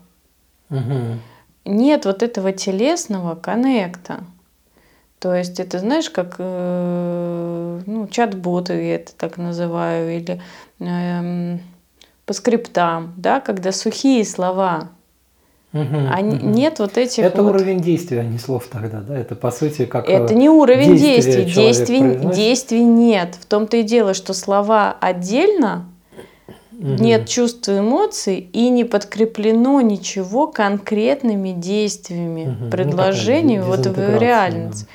[0.72, 1.20] Угу.
[1.66, 4.24] Нет вот этого телесного коннекта.
[5.24, 10.41] То есть это, знаешь, как э, ну, чат-боты, я это так называю, или
[10.82, 11.57] э,
[12.26, 14.89] по скриптам, да, когда сухие слова.
[15.71, 16.45] Угу, угу.
[16.49, 17.24] Нет вот этих.
[17.24, 17.55] Это вот...
[17.55, 19.17] уровень действия, а не слов тогда, да?
[19.17, 20.09] Это по сути как.
[20.09, 21.45] Это не уровень действий.
[21.45, 23.36] Действий, действий нет.
[23.39, 25.86] В том-то и дело, что слова отдельно,
[26.74, 27.01] угу.
[27.01, 32.69] нет чувств и эмоций и не подкреплено ничего конкретными действиями, угу.
[32.69, 34.84] предложениями ну, вот в реальность.
[34.84, 34.91] Да.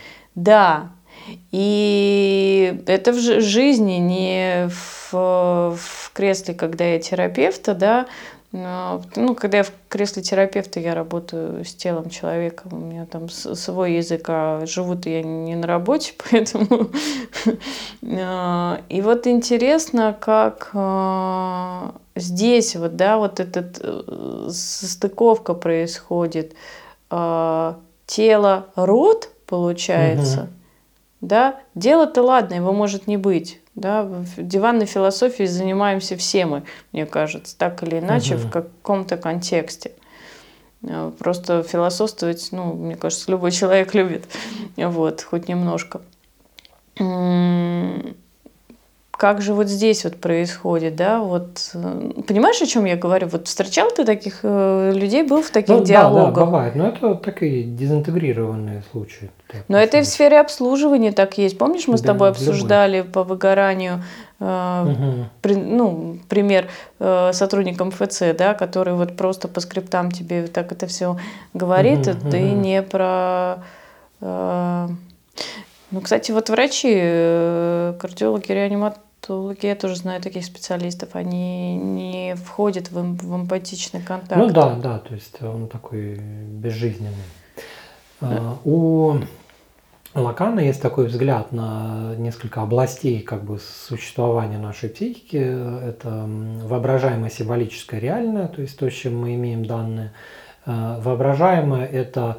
[1.53, 8.07] И это в жизни, не в, в кресле, когда я терапевта, да,
[8.51, 13.95] ну, когда я в кресле терапевта, я работаю с телом человека, у меня там свой
[13.95, 16.89] язык, а живу-то я не на работе, поэтому...
[18.21, 26.55] А, и вот интересно, как а, здесь вот, да, вот эта э, состыковка происходит.
[27.11, 30.43] А, тело, рот, получается.
[30.43, 30.49] Угу.
[31.21, 33.61] Да, дело-то ладно, его может не быть.
[33.75, 38.43] Да, в диванной философией занимаемся все мы, мне кажется, так или иначе, угу.
[38.43, 39.93] в каком-то контексте.
[40.83, 44.27] Э, просто философствовать, ну, мне кажется, любой человек любит,
[44.77, 46.03] вот, хоть немножко
[49.19, 53.27] как же вот здесь вот происходит, да, вот, э, понимаешь, о чем я говорю?
[53.27, 56.35] Вот встречал ты таких э, людей, был в таких ну, диалогах?
[56.35, 59.31] Да, да, бывает, но это такие дезинтегрированные случаи.
[59.67, 61.59] Но это и в сфере обслуживания так есть.
[61.59, 63.13] Помнишь, мы да, с тобой обсуждали любой.
[63.13, 64.05] по выгоранию,
[64.39, 65.25] э, угу.
[65.43, 66.69] при, ну, пример
[67.01, 71.19] э, сотрудника МФЦ, да, который вот просто по скриптам тебе так это все
[71.55, 72.57] говорит, угу, ты угу.
[72.61, 73.65] не про...
[74.21, 74.87] Э,
[75.91, 82.35] ну, кстати, вот врачи, э, кардиологи, реаниматоры, Стоматологи, я тоже знаю таких специалистов, они не
[82.35, 84.41] входят в, в эмпатичный контакт.
[84.41, 87.13] Ну да, да, то есть он такой безжизненный.
[88.23, 88.29] Да.
[88.31, 89.19] А, у
[90.15, 95.37] Лакана есть такой взгляд на несколько областей как бы существования нашей психики.
[95.37, 96.25] Это
[96.65, 100.13] воображаемое, символическое, реальное, то есть то, с чем мы имеем данные.
[100.65, 102.39] А, воображаемое– это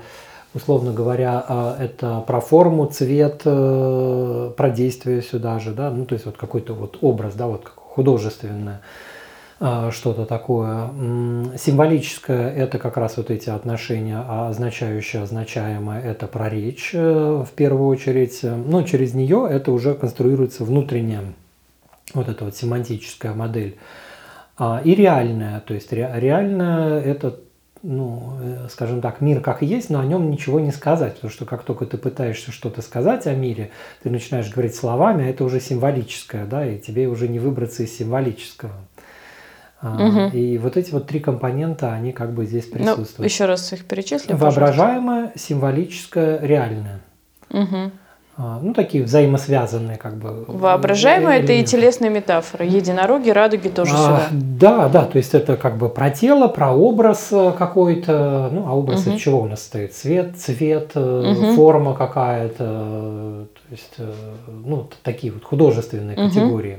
[0.54, 6.14] условно говоря, а, это про форму, цвет, э, про действие сюда же, да, ну, то
[6.14, 8.82] есть вот какой-то вот образ, да, вот художественное
[9.60, 10.90] а, что-то такое.
[11.58, 17.52] Символическое– это как раз вот эти отношения, а означающее, означаемое– это про речь э, в
[17.56, 18.40] первую очередь.
[18.42, 21.34] Но через нее это уже конструируется внутренняя
[22.14, 23.78] вот эта вот семантическая модель.
[24.84, 27.40] И реальная, то есть реальная– это
[27.82, 31.46] ну, э, скажем так, мир как есть, но о нем ничего не сказать, потому что
[31.46, 33.72] как только ты пытаешься что-то сказать о мире,
[34.04, 37.98] ты начинаешь говорить словами, а это уже символическое, да, и тебе уже не выбраться из
[37.98, 38.74] символического.
[39.82, 40.32] Угу.
[40.34, 43.20] И вот эти вот три компонента, они как бы здесь ну, присутствуют.
[43.20, 44.36] Ну, еще раз их перечислим.
[44.36, 47.00] Воображаемое, символическое, реальное.
[47.50, 47.92] Угу.
[48.40, 50.46] Ну, такие взаимосвязанные как бы.
[50.48, 52.66] Воображаемое– это и телесная метафора.
[52.66, 54.28] Единороги, радуги тоже а, сюда.
[54.32, 58.50] Да, да, то есть это как бы про тело, про образ э, какой-то.
[58.54, 59.16] Ну, а образ угу.
[59.16, 59.94] из чего у нас стоит?
[59.94, 61.54] Цвет, цвет, угу.
[61.56, 63.48] форма какая-то.
[63.54, 63.96] То есть,
[64.48, 66.30] ну, такие вот художественные угу.
[66.30, 66.78] категории.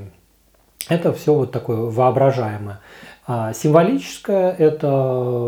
[0.89, 2.79] Это все вот такое воображаемое.
[3.27, 4.89] А символическое– это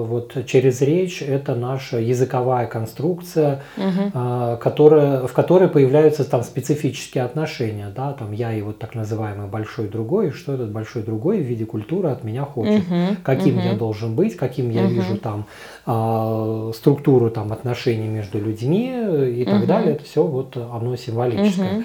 [0.08, 4.58] вот через речь, это наша языковая конструкция, угу.
[4.60, 9.88] которая, в которой появляются там специфические отношения, да, там я и вот так называемый большой
[9.88, 13.18] другой, что этот большой другой в виде культуры от меня хочет, угу.
[13.24, 13.66] каким угу.
[13.66, 14.92] я должен быть, каким я угу.
[14.92, 15.48] вижу там
[15.88, 18.94] а, структуру там отношений между людьми
[19.42, 19.66] и так угу.
[19.66, 21.78] далее, это все вот оно символическое.
[21.78, 21.84] Угу.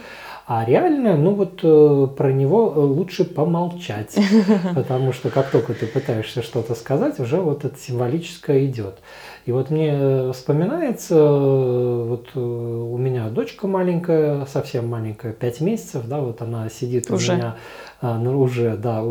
[0.51, 4.17] А реально, ну вот э, про него э, лучше помолчать,
[4.75, 8.99] потому что как только ты пытаешься что-то сказать, уже вот это символическое идет.
[9.45, 16.21] И вот мне вспоминается, вот э, у меня дочка маленькая, совсем маленькая, 5 месяцев, да,
[16.21, 17.33] вот она сидит уже.
[17.33, 17.57] у меня,
[18.01, 19.03] ну, уже, да,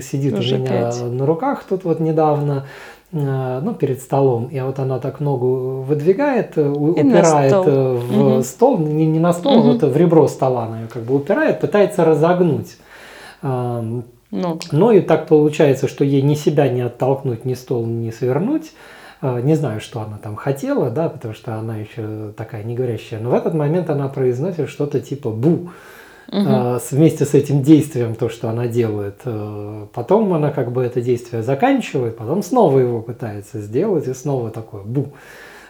[0.00, 1.02] сидит уже у меня 5.
[1.12, 6.58] на руках тут вот недавно, Э, ну, перед столом, и вот она так ногу выдвигает,
[6.58, 7.64] э, и упирает стол.
[7.66, 8.42] Э, в угу.
[8.42, 9.68] стол, не, не на стол, угу.
[9.68, 12.76] а вот в ребро стола она ее как бы упирает, пытается разогнуть.
[13.42, 14.60] Ногу.
[14.72, 18.72] Ну и так получается, что ей ни себя не оттолкнуть, ни стол не свернуть.
[19.22, 23.20] Не знаю, что она там хотела, да, потому что она еще такая не говорящая.
[23.20, 25.70] Но в этот момент она произносит что-то типа «бу»
[26.28, 26.78] угу.
[26.90, 29.20] вместе с этим действием, то, что она делает.
[29.24, 34.50] Э, потом она как бы это действие заканчивает, потом снова его пытается сделать, и снова
[34.50, 35.12] такое бу.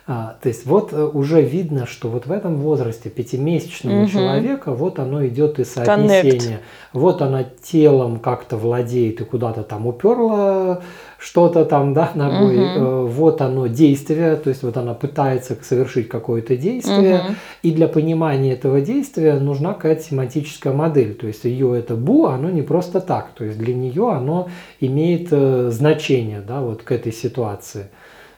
[0.09, 4.09] А, то есть вот э, уже видно, что вот в этом возрасте пятимесячного угу.
[4.09, 6.59] человека вот оно идет и соотнесение.
[6.59, 6.61] Connect.
[6.93, 10.81] Вот она телом как-то владеет и куда-то там уперла
[11.19, 12.77] что-то там, да, ногой.
[12.77, 13.07] Угу.
[13.09, 17.17] Вот оно действие, то есть вот она пытается совершить какое-то действие.
[17.17, 17.35] Угу.
[17.63, 21.15] И для понимания этого действия нужна какая-то семантическая модель.
[21.15, 23.31] То есть ее это бу, оно не просто так.
[23.35, 24.49] То есть для нее оно
[24.79, 27.87] имеет э, значение, да, вот к этой ситуации.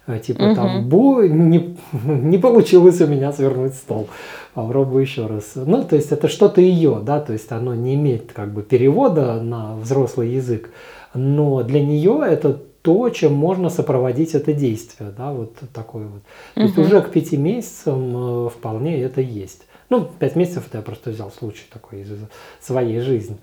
[0.09, 0.54] А, типа угу.
[0.54, 4.09] там, бу, не, не получилось у меня свернуть стол.
[4.54, 5.52] Попробую еще раз.
[5.54, 9.42] Ну, то есть это что-то ее, да, то есть оно не имеет как бы перевода
[9.42, 10.70] на взрослый язык,
[11.12, 16.22] но для нее это то, чем можно сопроводить это действие, да, вот такое вот.
[16.54, 16.66] То угу.
[16.68, 19.66] есть уже к пяти месяцам э, вполне это есть.
[19.90, 22.09] Ну, пять месяцев это я просто взял случай такой из
[22.61, 23.34] своей жизни.
[23.34, 23.40] Угу.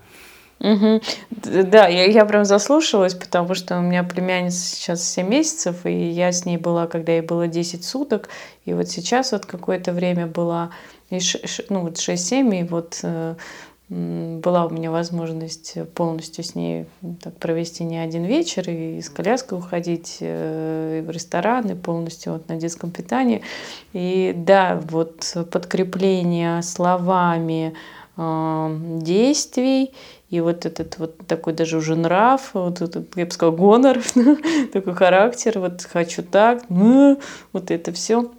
[0.58, 6.32] Да, я, я прям заслушалась, потому что у меня племянница сейчас 7 месяцев, и я
[6.32, 8.28] с ней была, когда ей было 10 суток,
[8.64, 10.70] и вот сейчас вот какое-то время была,
[11.10, 11.38] и ш,
[11.68, 13.34] ну вот 6-7, и вот э,
[13.88, 16.86] была у меня возможность полностью с ней
[17.22, 22.48] так, провести не один вечер, и с коляской уходить э, и в рестораны, полностью вот
[22.48, 23.42] на детском питании.
[23.92, 27.74] И да, вот подкрепление словами
[28.16, 29.92] э, действий,
[30.28, 33.98] и вот этот вот такой даже уже нрав, вот этот, я бы сказала, гонор,
[34.72, 37.20] такой характер, вот хочу так, ну,
[37.52, 38.30] вот это все.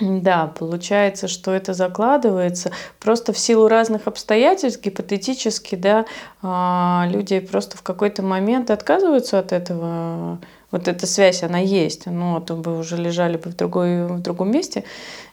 [0.00, 6.04] Да, получается, что это закладывается просто в силу разных обстоятельств, гипотетически, да,
[6.42, 10.40] а, люди просто в какой-то момент отказываются от этого.
[10.74, 14.50] Вот эта связь, она есть, а то бы уже лежали бы в, другой, в другом
[14.50, 14.82] месте.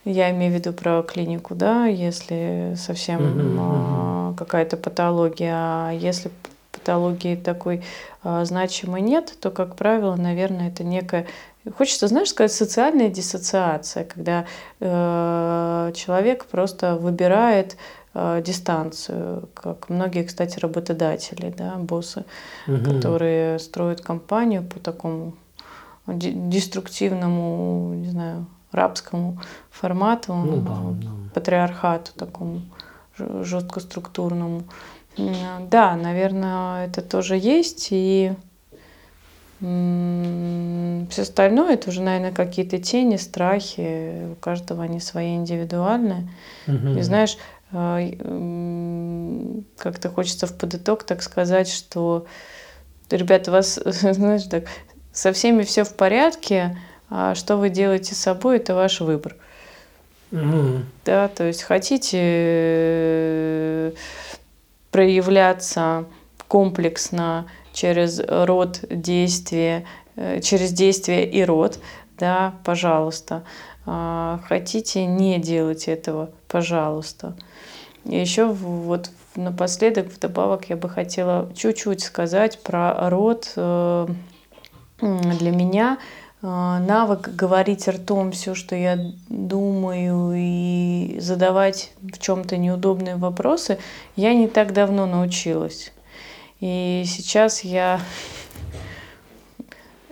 [0.06, 4.36] Я имею в виду про клинику, да, если совсем mm-hmm.
[4.36, 6.30] какая-то патология, а если
[6.72, 7.82] патологии такой
[8.22, 11.26] а, значимой нет, то, как правило, наверное, это некая
[11.78, 14.46] Хочется, знаешь, сказать социальная диссоциация, когда
[14.80, 17.78] э, человек просто выбирает
[18.14, 22.26] дистанцию, как многие, кстати, работодатели, да, боссы,
[22.68, 22.84] угу.
[22.84, 25.34] которые строят компанию по такому
[26.08, 29.40] деструктивному, не знаю, рабскому
[29.70, 31.10] формату, ну, да, да.
[31.34, 32.62] патриархату такому
[33.18, 34.64] жестко структурному.
[35.70, 38.34] Да, наверное, это тоже есть и
[39.62, 44.32] все остальное это уже, наверное, какие-то тени, страхи.
[44.32, 46.30] У каждого они свои индивидуальные.
[46.68, 46.98] Угу.
[46.98, 47.38] И знаешь,
[49.78, 52.26] как-то хочется в подыток так сказать, что
[53.10, 54.66] ребята, у вас, знаешь, так,
[55.14, 56.78] со всеми все в порядке,
[57.10, 59.36] а что вы делаете с собой, это ваш выбор.
[60.32, 60.84] Угу.
[61.06, 63.92] Да, то есть хотите э,
[64.92, 66.06] проявляться
[66.48, 71.80] комплексно, через род действия, э, через действие и род,
[72.18, 73.44] да, пожалуйста.
[73.86, 77.36] А, хотите, не делать этого, пожалуйста.
[78.06, 83.54] И еще вот напоследок, вдобавок, я бы хотела чуть-чуть сказать про род.
[83.56, 84.08] Э,
[85.00, 85.98] для меня
[86.42, 88.98] э, навык говорить ртом все, что я
[89.30, 93.78] думаю, и задавать в чем-то неудобные вопросы,
[94.16, 95.92] я не так давно научилась.
[96.60, 98.00] И сейчас я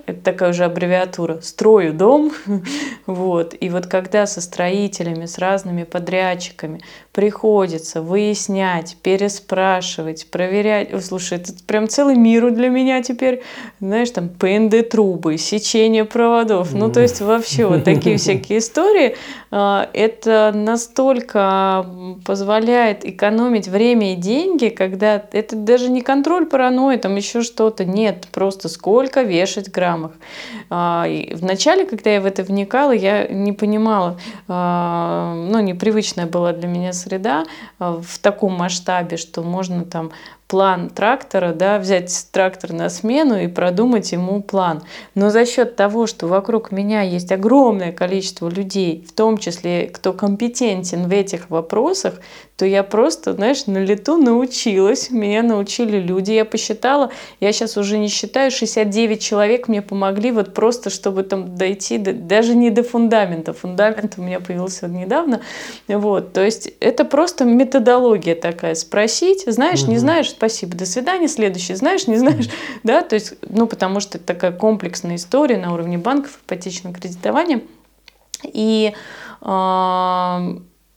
[0.09, 2.31] это такая уже аббревиатура, строю дом,
[3.05, 6.81] вот, и вот когда со строителями, с разными подрядчиками
[7.19, 13.43] приходится выяснять, переспрашивать, проверять, О, слушай, это прям целый мир для меня теперь,
[13.81, 19.17] знаешь, там ПНД-трубы, сечение проводов, ну, то есть вообще вот такие всякие истории,
[19.51, 21.85] а, это настолько
[22.25, 28.27] позволяет экономить время и деньги, когда это даже не контроль паранойи, там еще что-то, нет,
[28.31, 30.11] просто сколько вешать грамм, программах.
[30.69, 36.67] А, вначале, когда я в это вникала, я не понимала, а, ну, непривычная была для
[36.67, 37.45] меня среда
[37.79, 40.11] а, в таком масштабе, что можно там
[40.49, 44.81] план трактора, да, взять трактор на смену и продумать ему план.
[45.13, 50.11] Но за счет того, что вокруг меня есть огромное количество людей, в том числе, кто
[50.11, 52.15] компетентен в этих вопросах,
[52.59, 57.97] то я просто, знаешь, на лету научилась, меня научили люди, я посчитала, я сейчас уже
[57.97, 62.83] не считаю, 69 человек мне помогли вот просто, чтобы там дойти, до, даже не до
[62.83, 65.39] фундамента, фундамент у меня появился недавно,
[65.87, 69.91] вот, то есть это просто методология такая, спросить, знаешь, угу.
[69.91, 72.53] не знаешь, спасибо, до свидания, следующий, знаешь, не знаешь, угу.
[72.85, 77.61] да, то есть, ну, потому что это такая комплексная история на уровне банков, ипотечного кредитования,
[78.43, 78.93] и
[79.41, 79.45] э,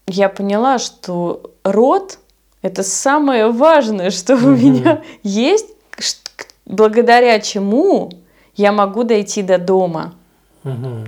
[0.07, 2.20] я поняла, что род–
[2.62, 4.47] это самое важное, что угу.
[4.47, 5.66] у меня есть,
[6.64, 8.12] благодаря чему
[8.55, 10.14] я могу дойти до дома.
[10.62, 11.07] Угу.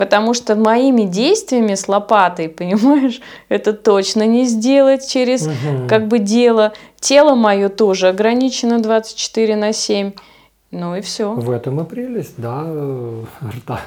[0.00, 3.20] Потому что моими действиями с лопатой, понимаешь,
[3.50, 5.86] это точно не сделать через угу.
[5.90, 6.72] как бы дело.
[6.98, 10.12] Тело мое тоже ограничено 24 на 7.
[10.70, 11.34] Ну и все.
[11.34, 12.64] В этом и прелесть, да,
[13.42, 13.80] рта.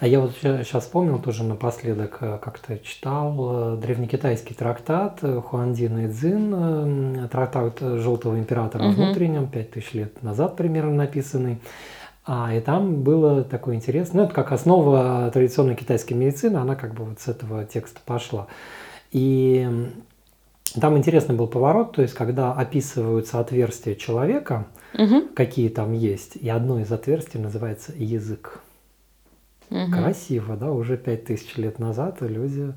[0.00, 6.06] А я вот сейчас вспомнил тоже напоследок, э, как-то читал э, древнекитайский трактат э, Хуандина
[6.06, 8.94] и Цзин, трактат Желтого императора угу.
[8.94, 11.58] внутреннем, 5000 лет назад примерно написанный.
[12.24, 16.94] А, и там было такое интересное, ну, это как основа традиционной китайской медицины, она как
[16.94, 18.46] бы вот с этого текста пошла.
[19.10, 19.68] И
[20.80, 24.66] там интересный был поворот, то есть когда описываются отверстия человека,
[24.96, 25.22] угу.
[25.34, 28.60] какие там есть, и одно из отверстий называется язык.
[29.70, 29.90] Угу.
[29.90, 32.72] Красиво, да, уже пять тысяч лет назад люди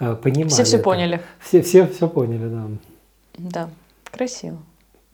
[0.00, 0.48] э, понимали.
[0.48, 1.20] Все все поняли.
[1.38, 2.66] Все, все все поняли, да.
[3.38, 3.70] Да,
[4.10, 4.58] красиво.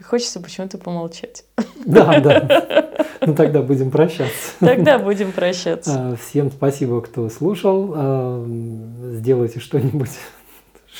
[0.05, 1.45] Хочется почему-то помолчать.
[1.85, 2.97] Да, да.
[3.21, 4.53] Ну тогда будем прощаться.
[4.61, 6.13] Тогда будем прощаться.
[6.13, 7.93] Э, всем спасибо, кто слушал.
[7.97, 8.47] Э,
[9.15, 10.11] сделайте что-нибудь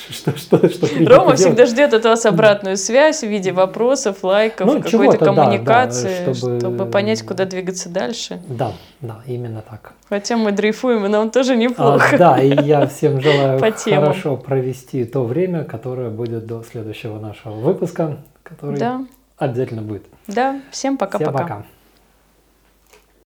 [0.09, 4.81] что, что, что Рома всегда ждет от вас обратную связь в виде вопросов, лайков, ну,
[4.81, 6.59] какой-то коммуникации, да, да, чтобы...
[6.59, 8.39] чтобы понять, куда двигаться дальше.
[8.47, 9.93] Да, да, именно так.
[10.07, 12.15] Хотя мы дрейфуем, и нам тоже неплохо.
[12.15, 17.55] А, да, и я всем желаю хорошо провести то время, которое будет до следующего нашего
[17.55, 18.17] выпуска,
[18.47, 19.05] который да.
[19.37, 20.05] обязательно будет.
[20.27, 21.31] Да, всем пока-пока.
[21.31, 21.65] Всем пока.